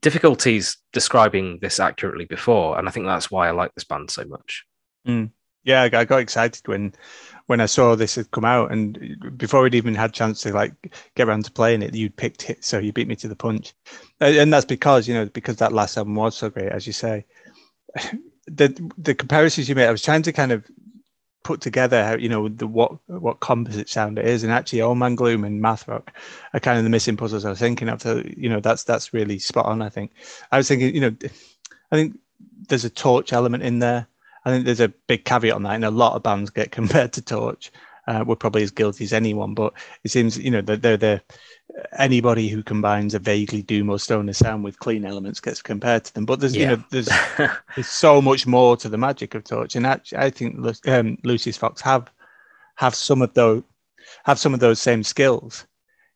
difficulties 0.00 0.78
describing 0.94 1.58
this 1.60 1.78
accurately 1.78 2.24
before, 2.24 2.78
and 2.78 2.88
I 2.88 2.90
think 2.90 3.04
that's 3.04 3.30
why 3.30 3.48
I 3.48 3.50
like 3.50 3.74
this 3.74 3.84
band 3.84 4.10
so 4.10 4.24
much. 4.24 4.64
Mm. 5.06 5.30
Yeah, 5.64 5.82
I 5.92 6.04
got 6.04 6.20
excited 6.20 6.66
when 6.66 6.94
when 7.46 7.60
I 7.60 7.66
saw 7.66 7.96
this 7.96 8.14
had 8.14 8.30
come 8.30 8.44
out, 8.44 8.70
and 8.70 9.16
before 9.36 9.62
we'd 9.62 9.74
even 9.74 9.94
had 9.94 10.12
chance 10.14 10.40
to 10.42 10.52
like 10.52 10.94
get 11.16 11.28
around 11.28 11.44
to 11.46 11.52
playing 11.52 11.82
it, 11.82 11.94
you'd 11.94 12.16
picked 12.16 12.48
it, 12.48 12.64
so 12.64 12.78
you 12.78 12.92
beat 12.92 13.08
me 13.08 13.16
to 13.16 13.28
the 13.28 13.36
punch, 13.36 13.74
and 14.20 14.52
that's 14.52 14.64
because 14.64 15.08
you 15.08 15.14
know 15.14 15.26
because 15.26 15.56
that 15.56 15.72
last 15.72 15.96
album 15.98 16.14
was 16.14 16.36
so 16.36 16.50
great, 16.50 16.70
as 16.72 16.86
you 16.86 16.92
say. 16.92 17.26
The 18.46 18.90
the 18.98 19.14
comparisons 19.14 19.68
you 19.68 19.76
made, 19.76 19.86
I 19.86 19.92
was 19.92 20.02
trying 20.02 20.22
to 20.22 20.32
kind 20.32 20.50
of 20.50 20.68
put 21.44 21.60
together 21.60 22.04
how 22.04 22.16
you 22.16 22.28
know 22.28 22.48
the 22.48 22.66
what 22.66 22.98
what 23.06 23.38
composite 23.38 23.88
sound 23.88 24.18
it 24.18 24.26
is, 24.26 24.42
and 24.42 24.52
actually, 24.52 24.80
Old 24.82 24.98
Man 24.98 25.14
Gloom 25.14 25.44
and 25.44 25.60
Math 25.60 25.86
Rock 25.86 26.12
are 26.52 26.58
kind 26.58 26.78
of 26.78 26.82
the 26.82 26.90
missing 26.90 27.16
puzzles 27.16 27.44
I 27.44 27.50
was 27.50 27.60
thinking 27.60 27.88
of. 27.88 28.02
So 28.02 28.24
you 28.36 28.48
know 28.48 28.58
that's 28.58 28.82
that's 28.82 29.12
really 29.14 29.38
spot 29.38 29.66
on. 29.66 29.82
I 29.82 29.88
think 29.88 30.12
I 30.50 30.56
was 30.56 30.66
thinking, 30.66 30.94
you 30.94 31.00
know, 31.00 31.16
I 31.92 31.96
think 31.96 32.18
there's 32.68 32.84
a 32.84 32.90
Torche 32.90 33.32
element 33.32 33.62
in 33.62 33.78
there 33.78 34.08
I 34.44 34.50
think 34.50 34.64
there's 34.64 34.80
a 34.80 34.88
big 34.88 35.24
caveat 35.24 35.54
on 35.54 35.62
that, 35.64 35.74
and 35.74 35.84
a 35.84 35.90
lot 35.90 36.14
of 36.14 36.22
bands 36.22 36.50
get 36.50 36.72
compared 36.72 37.12
to 37.14 37.22
Torche. 37.22 37.70
Uh, 38.06 38.24
we're 38.26 38.34
probably 38.34 38.62
as 38.62 38.70
guilty 38.70 39.04
as 39.04 39.12
anyone, 39.12 39.54
but 39.54 39.72
it 40.04 40.10
seems 40.10 40.38
you 40.38 40.50
know 40.50 40.62
that 40.62 40.82
they're, 40.82 40.96
they're 40.96 41.22
anybody 41.98 42.48
who 42.48 42.62
combines 42.62 43.14
a 43.14 43.18
vaguely 43.18 43.62
doom 43.62 43.90
or 43.90 43.98
stoner 43.98 44.32
sound 44.32 44.64
with 44.64 44.78
clean 44.78 45.04
elements 45.04 45.38
gets 45.38 45.62
compared 45.62 46.04
to 46.04 46.14
them. 46.14 46.24
But 46.24 46.40
there's 46.40 46.56
yeah. 46.56 46.70
you 46.70 46.76
know 46.76 46.84
there's 46.90 47.08
there's 47.76 47.88
so 47.88 48.20
much 48.20 48.46
more 48.46 48.76
to 48.78 48.88
the 48.88 48.98
magic 48.98 49.34
of 49.34 49.44
Torche, 49.44 49.76
and 49.76 49.86
actually, 49.86 50.18
I 50.18 50.30
think 50.30 50.56
um, 50.88 51.18
Lucius 51.24 51.56
Fox 51.56 51.80
have 51.82 52.10
have 52.76 52.94
some 52.94 53.22
of 53.22 53.34
those 53.34 53.62
have 54.24 54.38
some 54.38 54.54
of 54.54 54.60
those 54.60 54.80
same 54.80 55.02
skills. 55.02 55.66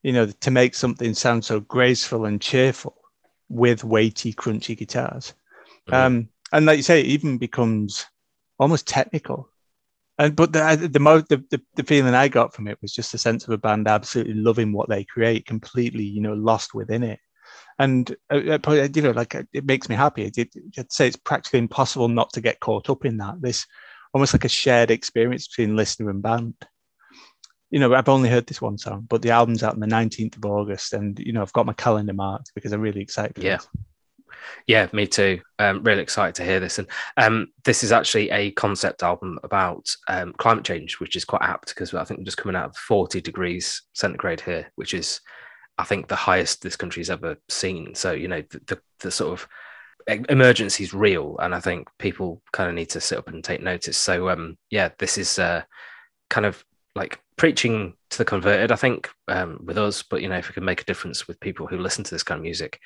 You 0.02 0.12
know, 0.12 0.26
to 0.26 0.50
make 0.50 0.74
something 0.74 1.14
sound 1.14 1.44
so 1.44 1.60
graceful 1.60 2.26
and 2.26 2.40
cheerful 2.40 2.96
with 3.48 3.84
weighty, 3.84 4.34
crunchy 4.34 4.76
guitars. 4.76 5.32
Mm-hmm. 5.88 5.94
Um, 5.94 6.28
and 6.52 6.66
like 6.66 6.76
you 6.76 6.82
say, 6.82 7.00
it 7.00 7.06
even 7.06 7.38
becomes 7.38 8.06
almost 8.58 8.86
technical. 8.86 9.48
And 10.18 10.36
but 10.36 10.52
the 10.52 10.88
the, 10.90 11.00
most 11.00 11.28
the, 11.28 11.44
the, 11.50 11.60
the 11.74 11.82
feeling 11.82 12.14
I 12.14 12.28
got 12.28 12.54
from 12.54 12.68
it 12.68 12.78
was 12.80 12.92
just 12.92 13.14
a 13.14 13.18
sense 13.18 13.44
of 13.44 13.50
a 13.50 13.58
band 13.58 13.88
absolutely 13.88 14.34
loving 14.34 14.72
what 14.72 14.88
they 14.88 15.04
create, 15.04 15.46
completely 15.46 16.04
you 16.04 16.20
know 16.20 16.34
lost 16.34 16.74
within 16.74 17.02
it. 17.02 17.18
And 17.78 18.14
uh, 18.32 18.36
you 18.36 19.02
know, 19.02 19.10
like 19.10 19.34
it 19.52 19.64
makes 19.64 19.88
me 19.88 19.96
happy. 19.96 20.30
It, 20.36 20.54
I'd 20.78 20.92
say 20.92 21.08
it's 21.08 21.16
practically 21.16 21.58
impossible 21.58 22.08
not 22.08 22.32
to 22.34 22.40
get 22.40 22.60
caught 22.60 22.90
up 22.90 23.04
in 23.04 23.16
that. 23.16 23.42
This 23.42 23.66
almost 24.12 24.32
like 24.32 24.44
a 24.44 24.48
shared 24.48 24.92
experience 24.92 25.48
between 25.48 25.76
listener 25.76 26.10
and 26.10 26.22
band. 26.22 26.54
You 27.70 27.80
know, 27.80 27.92
I've 27.92 28.08
only 28.08 28.28
heard 28.28 28.46
this 28.46 28.62
one 28.62 28.78
song, 28.78 29.06
but 29.08 29.20
the 29.20 29.30
album's 29.30 29.64
out 29.64 29.74
on 29.74 29.80
the 29.80 29.86
19th 29.88 30.36
of 30.36 30.44
August, 30.44 30.92
and 30.92 31.18
you 31.18 31.32
know, 31.32 31.42
I've 31.42 31.52
got 31.52 31.66
my 31.66 31.72
calendar 31.72 32.12
marked 32.12 32.52
because 32.54 32.72
I'm 32.72 32.80
really 32.80 33.00
excited. 33.00 33.36
yeah. 33.42 33.56
This. 33.56 33.68
Yeah, 34.66 34.88
me 34.92 35.06
too. 35.06 35.40
Um, 35.58 35.82
really 35.82 36.02
excited 36.02 36.34
to 36.36 36.44
hear 36.44 36.60
this. 36.60 36.78
And 36.78 36.88
um, 37.16 37.48
this 37.64 37.84
is 37.84 37.92
actually 37.92 38.30
a 38.30 38.50
concept 38.52 39.02
album 39.02 39.38
about 39.42 39.86
um, 40.08 40.32
climate 40.34 40.64
change, 40.64 41.00
which 41.00 41.16
is 41.16 41.24
quite 41.24 41.42
apt 41.42 41.68
because 41.68 41.92
I 41.94 42.04
think 42.04 42.18
we're 42.18 42.24
just 42.24 42.36
coming 42.36 42.56
out 42.56 42.70
of 42.70 42.76
40 42.76 43.20
degrees 43.20 43.82
centigrade 43.92 44.40
here, 44.40 44.70
which 44.76 44.94
is, 44.94 45.20
I 45.78 45.84
think, 45.84 46.08
the 46.08 46.16
highest 46.16 46.62
this 46.62 46.76
country's 46.76 47.10
ever 47.10 47.36
seen. 47.48 47.94
So, 47.94 48.12
you 48.12 48.28
know, 48.28 48.42
the, 48.50 48.60
the, 48.66 48.80
the 49.00 49.10
sort 49.10 49.32
of 49.32 49.48
emergency 50.06 50.84
is 50.84 50.94
real. 50.94 51.36
And 51.40 51.54
I 51.54 51.60
think 51.60 51.88
people 51.98 52.42
kind 52.52 52.68
of 52.68 52.74
need 52.74 52.90
to 52.90 53.00
sit 53.00 53.18
up 53.18 53.28
and 53.28 53.42
take 53.42 53.62
notice. 53.62 53.96
So, 53.96 54.28
um, 54.28 54.56
yeah, 54.70 54.90
this 54.98 55.18
is 55.18 55.38
uh, 55.38 55.62
kind 56.30 56.46
of 56.46 56.64
like 56.94 57.20
preaching 57.36 57.94
to 58.10 58.18
the 58.18 58.24
converted, 58.24 58.70
I 58.70 58.76
think, 58.76 59.10
um, 59.28 59.60
with 59.64 59.78
us. 59.78 60.02
But, 60.02 60.22
you 60.22 60.28
know, 60.28 60.36
if 60.36 60.48
we 60.48 60.54
can 60.54 60.64
make 60.64 60.82
a 60.82 60.86
difference 60.86 61.26
with 61.26 61.40
people 61.40 61.66
who 61.66 61.78
listen 61.78 62.04
to 62.04 62.10
this 62.10 62.22
kind 62.22 62.38
of 62.38 62.42
music, 62.42 62.80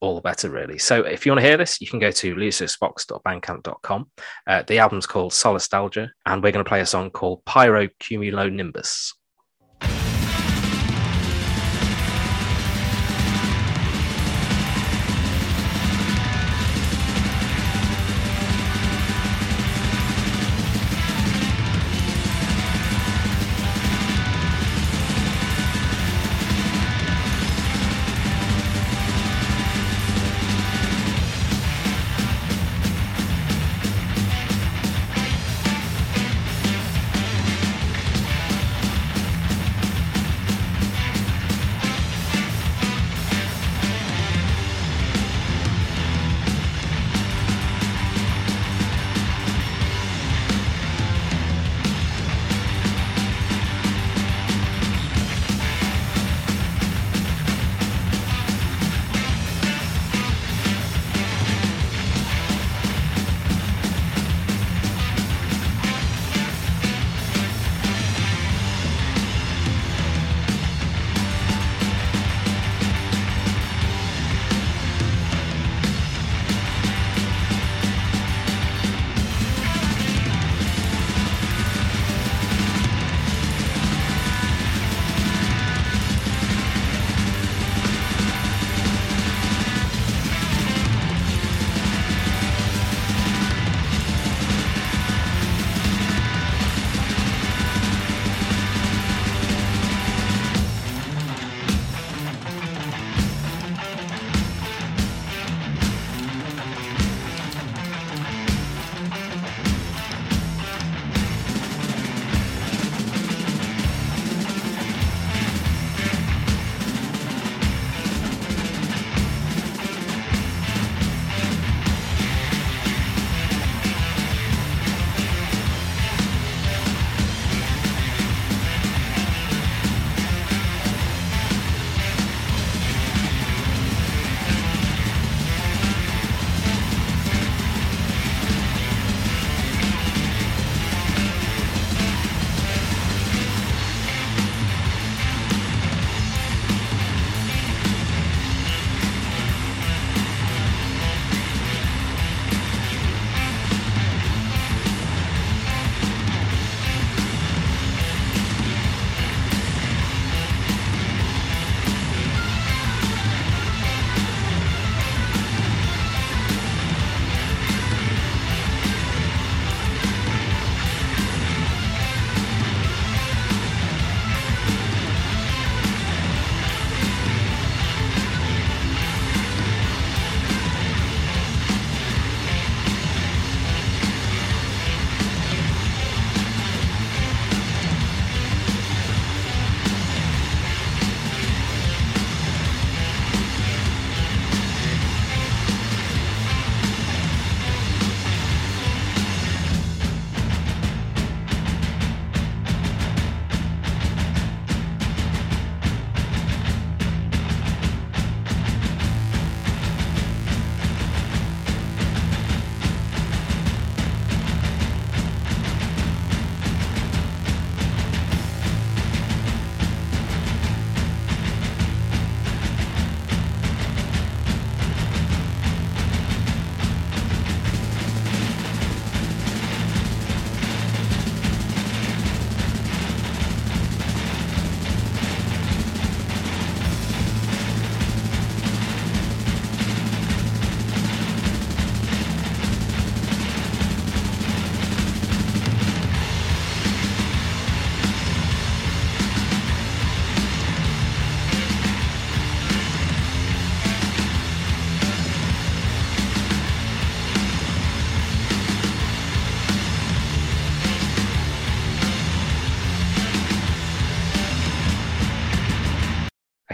all 0.00 0.14
the 0.14 0.20
better, 0.20 0.50
really. 0.50 0.78
So 0.78 1.02
if 1.02 1.24
you 1.24 1.32
want 1.32 1.40
to 1.40 1.46
hear 1.46 1.56
this, 1.56 1.80
you 1.80 1.86
can 1.86 1.98
go 1.98 2.10
to 2.10 2.34
luciusfox.bandcamp.com. 2.34 4.10
Uh, 4.46 4.62
the 4.66 4.78
album's 4.78 5.06
called 5.06 5.32
Solastalgia, 5.32 6.10
and 6.26 6.42
we're 6.42 6.52
going 6.52 6.64
to 6.64 6.68
play 6.68 6.80
a 6.80 6.86
song 6.86 7.10
called 7.10 7.44
Pyrocumulonimbus. 7.44 9.12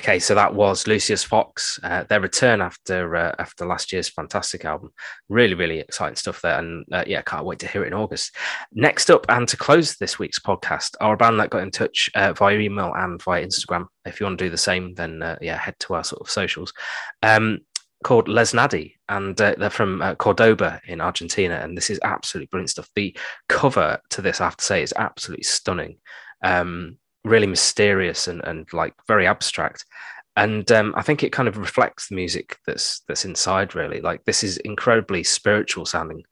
Okay, 0.03 0.18
so 0.18 0.34
that 0.34 0.53
was 0.53 0.88
Lucius 0.88 1.22
Fox, 1.22 1.78
uh, 1.84 2.03
their 2.09 2.20
return 2.20 2.61
after 2.61 3.14
uh, 3.14 3.36
after 3.38 3.64
last 3.64 3.92
year's 3.92 4.09
fantastic 4.09 4.64
album. 4.64 4.90
Really, 5.28 5.55
really 5.55 5.78
exciting 5.78 6.16
stuff 6.16 6.42
there, 6.42 6.59
and 6.59 6.84
uh, 6.90 7.05
yeah, 7.07 7.22
can't 7.22 7.44
wait 7.44 7.61
to 7.61 7.68
hear 7.68 7.84
it 7.84 7.86
in 7.86 7.94
August. 7.94 8.34
Next 8.72 9.11
up, 9.11 9.24
and 9.28 9.46
to 9.46 9.57
close 9.57 9.94
this 9.94 10.18
week's 10.18 10.40
podcast, 10.40 10.96
a 11.00 11.16
band 11.16 11.38
that 11.38 11.50
got 11.50 11.62
in 11.62 11.70
touch 11.70 12.11
uh, 12.16 12.32
via 12.32 12.59
email 12.59 12.92
and 12.96 13.22
via 13.22 13.46
Instagram. 13.46 13.86
If 14.05 14.18
you 14.18 14.26
want 14.26 14.40
to 14.40 14.44
do 14.44 14.50
the 14.50 14.57
same, 14.57 14.92
then 14.94 15.22
uh, 15.22 15.38
yeah, 15.40 15.57
head 15.57 15.76
to 15.78 15.94
our 15.94 16.03
sort 16.03 16.20
of 16.20 16.28
socials. 16.28 16.72
Um, 17.22 17.61
called 18.03 18.26
Les 18.26 18.53
Nadie, 18.53 18.94
and 19.09 19.40
uh, 19.40 19.55
they're 19.57 19.70
from 19.70 20.03
Cordoba 20.16 20.80
in 20.88 21.00
Argentina, 21.00 21.61
and 21.62 21.76
this 21.76 21.90
is 21.90 22.00
absolutely 22.03 22.48
brilliant 22.48 22.70
stuff. 22.70 22.88
The 22.96 23.16
cover 23.48 24.00
to 24.11 24.20
this, 24.20 24.40
I 24.40 24.44
have 24.46 24.57
to 24.57 24.64
say, 24.64 24.82
is 24.82 24.92
absolutely 24.96 25.44
stunning. 25.44 25.98
Um, 26.42 26.98
really 27.25 27.47
mysterious 27.47 28.29
and, 28.29 28.43
and 28.45 28.73
like 28.73 28.95
very 29.07 29.27
abstract 29.27 29.85
and 30.37 30.70
um, 30.73 30.95
I 30.97 31.03
think 31.03 31.23
it 31.23 31.33
kind 31.33 31.49
of 31.49 31.59
reflects 31.59 32.09
the 32.09 32.14
music 32.14 32.59
that's 32.66 33.01
that's 33.07 33.25
inside. 33.25 33.75
Really, 33.75 34.01
like 34.01 34.25
this 34.25 34.43
is 34.43 34.57
incredibly 34.59 35.23
spiritual 35.25 35.85
sounding, 35.85 36.23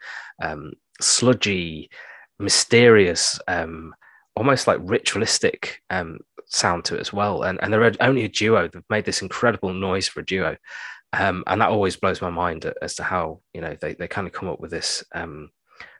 um, 0.42 0.72
sludgy, 1.00 1.90
mysterious, 2.38 3.38
um, 3.46 3.94
almost 4.36 4.66
like 4.66 4.78
ritualistic 4.82 5.82
um, 5.90 6.20
sound 6.46 6.86
to 6.86 6.96
it 6.96 7.00
as 7.00 7.12
well. 7.12 7.42
And 7.42 7.62
and 7.62 7.72
they're 7.72 7.92
only 8.00 8.24
a 8.24 8.28
duo. 8.28 8.68
They've 8.68 8.82
made 8.88 9.04
this 9.04 9.22
incredible 9.22 9.74
noise 9.74 10.08
for 10.08 10.20
a 10.20 10.26
duo, 10.26 10.56
um, 11.12 11.44
and 11.46 11.60
that 11.60 11.68
always 11.68 11.96
blows 11.96 12.22
my 12.22 12.30
mind 12.30 12.72
as 12.80 12.94
to 12.94 13.02
how 13.02 13.40
you 13.52 13.60
know 13.60 13.76
they 13.82 13.94
they 13.94 14.08
kind 14.08 14.26
of 14.26 14.32
come 14.32 14.48
up 14.48 14.60
with 14.60 14.70
this 14.70 15.04
um, 15.14 15.50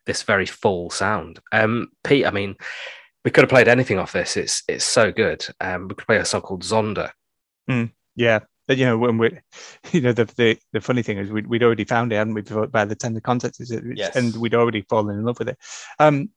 this 0.07 0.23
very 0.23 0.47
full 0.47 0.89
sound. 0.89 1.41
Pete, 2.03 2.27
I 2.27 2.31
mean 2.31 2.57
we 3.25 3.31
could 3.31 3.43
have 3.43 3.51
played 3.51 3.69
anything 3.69 3.99
off 3.99 4.13
this. 4.13 4.37
It's 4.37 4.63
it's 4.69 4.85
so 4.85 5.13
good. 5.13 5.47
Um, 5.61 5.89
we 5.89 5.95
could 5.95 6.07
play 6.07 6.17
a 6.19 6.25
song 6.25 6.43
called 6.43 6.63
Zhonda. 6.63 7.11
Mm, 7.69 7.93
yeah, 8.17 8.41
you 8.69 8.85
know 8.85 8.99
when 8.99 9.19
we, 9.19 9.39
you 9.93 10.01
know 10.01 10.13
the, 10.13 10.25
the 10.37 10.59
the 10.73 10.81
funny 10.81 11.03
thing 11.03 11.19
is 11.19 11.31
we'd, 11.31 11.47
we'd 11.47 11.63
already 11.63 11.85
found 11.85 12.13
it, 12.13 12.17
hadn't 12.17 12.35
we? 12.35 12.43
By 12.43 12.85
the 12.85 12.95
tender 12.95 13.21
context, 13.21 13.61
yes. 13.95 14.17
and 14.17 14.37
we'd 14.37 14.55
already 14.55 14.83
fallen 14.83 15.19
in 15.19 15.25
love 15.25 15.39
with 15.39 15.49
it. 15.49 15.59
Um, 15.99 16.31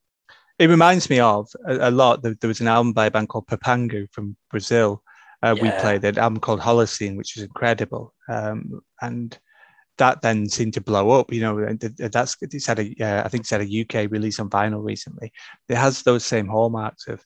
it 0.59 0.69
reminds 0.69 1.09
me 1.09 1.19
of 1.19 1.49
a, 1.65 1.89
a 1.89 1.91
lot. 1.91 2.21
There, 2.21 2.35
there, 2.39 2.47
was 2.47 2.61
an 2.61 2.67
album 2.67 2.93
by 2.93 3.07
a 3.07 3.11
band 3.11 3.29
called 3.29 3.47
Papangu 3.47 4.07
from 4.11 4.35
Brazil. 4.51 5.03
Uh, 5.41 5.55
yeah. 5.57 5.63
We 5.63 5.81
played 5.81 6.03
an 6.05 6.17
album 6.17 6.39
called 6.39 6.61
Holocene, 6.61 7.17
which 7.17 7.35
is 7.35 7.43
incredible. 7.43 8.13
Um, 8.29 8.81
and 9.01 9.37
that 9.97 10.21
then 10.21 10.49
seemed 10.49 10.73
to 10.73 10.81
blow 10.81 11.11
up. 11.11 11.31
You 11.31 11.41
know, 11.41 11.77
that's 11.97 12.35
it's 12.41 12.65
had 12.65 12.79
a 12.79 12.95
uh, 12.99 13.23
I 13.23 13.29
think 13.29 13.41
it's 13.41 13.49
had 13.51 13.61
a 13.61 13.81
UK 13.81 14.11
release 14.11 14.39
on 14.39 14.49
vinyl 14.49 14.83
recently. 14.83 15.31
It 15.69 15.75
has 15.75 16.03
those 16.03 16.25
same 16.25 16.47
hallmarks 16.47 17.07
of. 17.07 17.23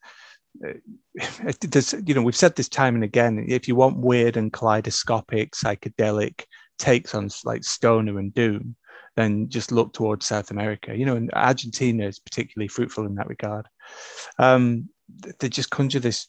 Uh, 0.66 0.74
you 2.06 2.14
know, 2.14 2.24
we've 2.24 2.36
said 2.36 2.56
this 2.56 2.70
time 2.70 2.96
and 2.96 3.04
again. 3.04 3.46
If 3.48 3.68
you 3.68 3.76
want 3.76 3.98
weird 3.98 4.38
and 4.38 4.52
kaleidoscopic, 4.52 5.52
psychedelic 5.52 6.44
takes 6.80 7.16
on 7.16 7.30
like 7.46 7.64
stoner 7.64 8.20
and 8.20 8.34
doom, 8.34 8.76
then 9.16 9.50
just 9.50 9.72
look 9.72 9.94
towards 9.94 10.26
South 10.26 10.52
America. 10.52 10.98
You 10.98 11.06
know, 11.06 11.16
and 11.16 11.32
Argentina 11.34 12.06
is 12.06 12.20
particularly 12.20 12.68
fruitful 12.68 13.06
in 13.06 13.16
that 13.16 13.28
regard. 13.28 13.68
Um, 14.40 14.90
they 15.40 15.48
just 15.48 15.70
conjure 15.70 16.00
this 16.00 16.28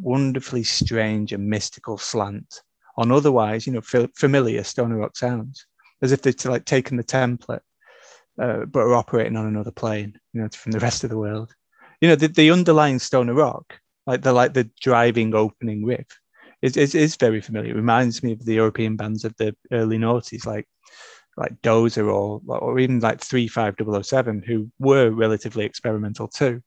wonderfully 0.00 0.62
strange 0.62 1.32
and 1.32 1.48
mystical 1.48 1.98
slant 1.98 2.62
on 2.96 3.10
otherwise, 3.10 3.66
you 3.66 3.72
know, 3.72 4.08
familiar 4.14 4.62
stoner 4.62 4.98
rock 4.98 5.16
sounds 5.16 5.66
as 6.02 6.12
if 6.12 6.22
they'd 6.22 6.44
like 6.44 6.64
taken 6.64 6.96
the 6.96 7.04
template, 7.04 7.60
uh, 8.40 8.64
but 8.64 8.80
are 8.80 8.94
operating 8.94 9.36
on 9.36 9.46
another 9.46 9.70
plane, 9.70 10.18
you 10.32 10.40
know, 10.40 10.48
from 10.48 10.72
the 10.72 10.80
rest 10.80 11.04
of 11.04 11.10
the 11.10 11.18
world. 11.18 11.54
You 12.00 12.08
know, 12.08 12.16
the, 12.16 12.28
the 12.28 12.50
underlying 12.50 12.98
Stoner 12.98 13.34
Rock, 13.34 13.78
like 14.06 14.22
the 14.22 14.32
like 14.32 14.54
the 14.54 14.70
driving 14.80 15.34
opening 15.34 15.84
riff, 15.84 16.06
is, 16.62 16.76
is, 16.76 16.94
is 16.94 17.16
very 17.16 17.40
familiar. 17.40 17.72
It 17.72 17.76
reminds 17.76 18.22
me 18.22 18.32
of 18.32 18.44
the 18.44 18.54
European 18.54 18.96
bands 18.96 19.24
of 19.24 19.36
the 19.36 19.54
early 19.72 19.98
noughties, 19.98 20.46
like 20.46 20.66
like 21.36 21.60
Dozer 21.62 22.12
or 22.12 22.40
or 22.46 22.78
even 22.78 23.00
like 23.00 23.20
Three 23.20 23.48
Five 23.48 23.76
Double 23.76 23.96
O 23.96 24.02
Seven, 24.02 24.42
who 24.42 24.70
were 24.78 25.10
relatively 25.10 25.64
experimental 25.64 26.28
too, 26.28 26.62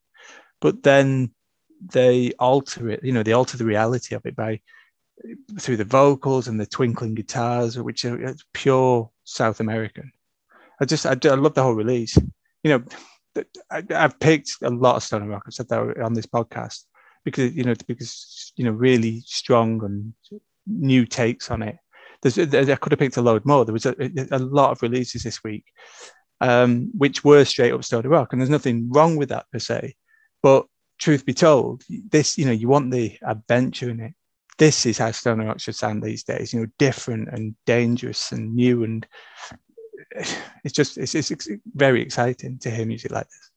but 0.61 0.83
then 0.83 1.33
they 1.91 2.31
alter 2.39 2.89
it. 2.89 3.03
You 3.03 3.11
know, 3.11 3.23
they 3.23 3.33
alter 3.33 3.57
the 3.57 3.65
reality 3.65 4.15
of 4.15 4.25
it 4.25 4.35
by 4.35 4.61
through 5.59 5.77
the 5.77 5.85
vocals 5.85 6.47
and 6.47 6.59
the 6.59 6.65
twinkling 6.65 7.15
guitars, 7.15 7.77
which 7.77 8.05
are 8.05 8.35
pure 8.53 9.09
South 9.23 9.59
American. 9.59 10.11
I 10.81 10.85
just, 10.85 11.05
I, 11.05 11.11
I 11.11 11.35
love 11.35 11.53
the 11.53 11.63
whole 11.63 11.75
release. 11.75 12.17
You 12.63 12.83
know, 13.35 13.43
I, 13.71 13.83
have 13.89 14.19
picked 14.19 14.57
a 14.61 14.69
lot 14.69 14.95
of 14.95 15.03
stoner 15.03 15.27
rock. 15.27 15.43
I've 15.47 15.53
said 15.53 15.69
that 15.69 16.01
on 16.01 16.13
this 16.13 16.25
podcast 16.25 16.83
because 17.23 17.53
you 17.55 17.63
know, 17.63 17.73
because 17.87 18.53
you 18.55 18.65
know, 18.65 18.71
really 18.71 19.21
strong 19.25 19.83
and 19.83 20.13
new 20.67 21.05
takes 21.05 21.49
on 21.49 21.63
it. 21.63 21.77
There's, 22.21 22.37
I 22.37 22.75
could 22.75 22.91
have 22.91 22.99
picked 22.99 23.17
a 23.17 23.21
load 23.21 23.45
more. 23.45 23.65
There 23.65 23.73
was 23.73 23.85
a, 23.85 23.95
a 24.31 24.39
lot 24.39 24.71
of 24.71 24.81
releases 24.81 25.23
this 25.23 25.43
week, 25.43 25.65
um, 26.39 26.89
which 26.97 27.23
were 27.23 27.43
straight 27.43 27.73
up 27.73 27.83
stoner 27.83 28.09
rock, 28.09 28.31
and 28.31 28.41
there's 28.41 28.49
nothing 28.49 28.89
wrong 28.91 29.17
with 29.17 29.29
that 29.29 29.45
per 29.51 29.59
se. 29.59 29.95
But 30.41 30.67
truth 30.99 31.25
be 31.25 31.33
told, 31.33 31.83
this, 32.09 32.37
you 32.37 32.45
know, 32.45 32.51
you 32.51 32.69
want 32.69 32.91
the 32.91 33.17
adventure 33.25 33.89
in 33.89 33.99
it 33.99 34.13
this 34.57 34.85
is 34.85 34.97
how 34.97 35.11
stoner 35.11 35.45
rock 35.45 35.59
should 35.59 35.75
sound 35.75 36.01
these 36.01 36.23
days. 36.23 36.53
You 36.53 36.61
know, 36.61 36.67
different 36.79 37.29
and 37.29 37.55
dangerous 37.65 38.31
and 38.31 38.55
new, 38.55 38.83
and 38.83 39.05
it's 40.63 40.73
just 40.73 40.97
it's, 40.97 41.15
it's 41.15 41.47
very 41.73 42.01
exciting 42.01 42.59
to 42.59 42.69
hear 42.69 42.85
music 42.85 43.11
like 43.11 43.27
this. 43.27 43.51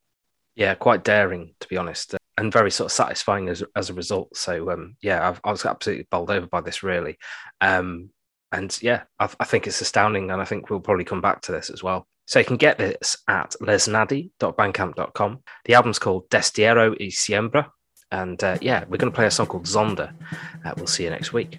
Yeah, 0.55 0.75
quite 0.75 1.05
daring 1.05 1.55
to 1.61 1.69
be 1.69 1.77
honest, 1.77 2.15
and 2.39 2.53
very 2.53 2.71
sort 2.71 2.87
of 2.87 2.93
satisfying 2.93 3.49
as 3.49 3.63
as 3.75 3.91
a 3.91 3.95
result. 3.95 4.37
So 4.37 4.71
um, 4.71 4.97
yeah, 5.03 5.29
I've, 5.29 5.41
i 5.45 5.51
was 5.51 5.65
absolutely 5.65 6.07
bowled 6.11 6.31
over 6.31 6.47
by 6.47 6.61
this 6.61 6.83
really, 6.83 7.19
um, 7.61 8.11
and 8.53 8.77
yeah, 8.83 9.03
I, 9.19 9.29
I 9.39 9.45
think 9.45 9.67
it's 9.67 9.81
astounding, 9.81 10.31
and 10.31 10.41
I 10.41 10.45
think 10.45 10.71
we'll 10.71 10.81
probably 10.81 11.05
come 11.05 11.21
back 11.21 11.43
to 11.43 11.53
this 11.53 11.71
as 11.71 11.83
well. 11.83 12.07
So 12.27 12.41
you 12.41 12.45
can 12.45 12.57
get 12.57 12.77
this 12.77 13.17
at 13.29 13.55
lesnadie.bandcamp.com. 13.61 15.43
The 15.65 15.75
album's 15.75 16.01
called 16.01 16.29
Destierro 16.29 16.91
y 16.99 17.07
Siembra, 17.07 17.71
and 18.11 18.43
uh, 18.43 18.59
yeah, 18.61 18.85
we're 18.89 18.99
going 18.99 19.11
to 19.11 19.15
play 19.15 19.27
a 19.27 19.31
song 19.31 19.47
called 19.47 19.65
Zhonda. 19.65 20.13
Uh, 20.65 20.73
we'll 20.77 20.87
see 20.87 21.05
you 21.05 21.11
next 21.11 21.33
week. 21.33 21.59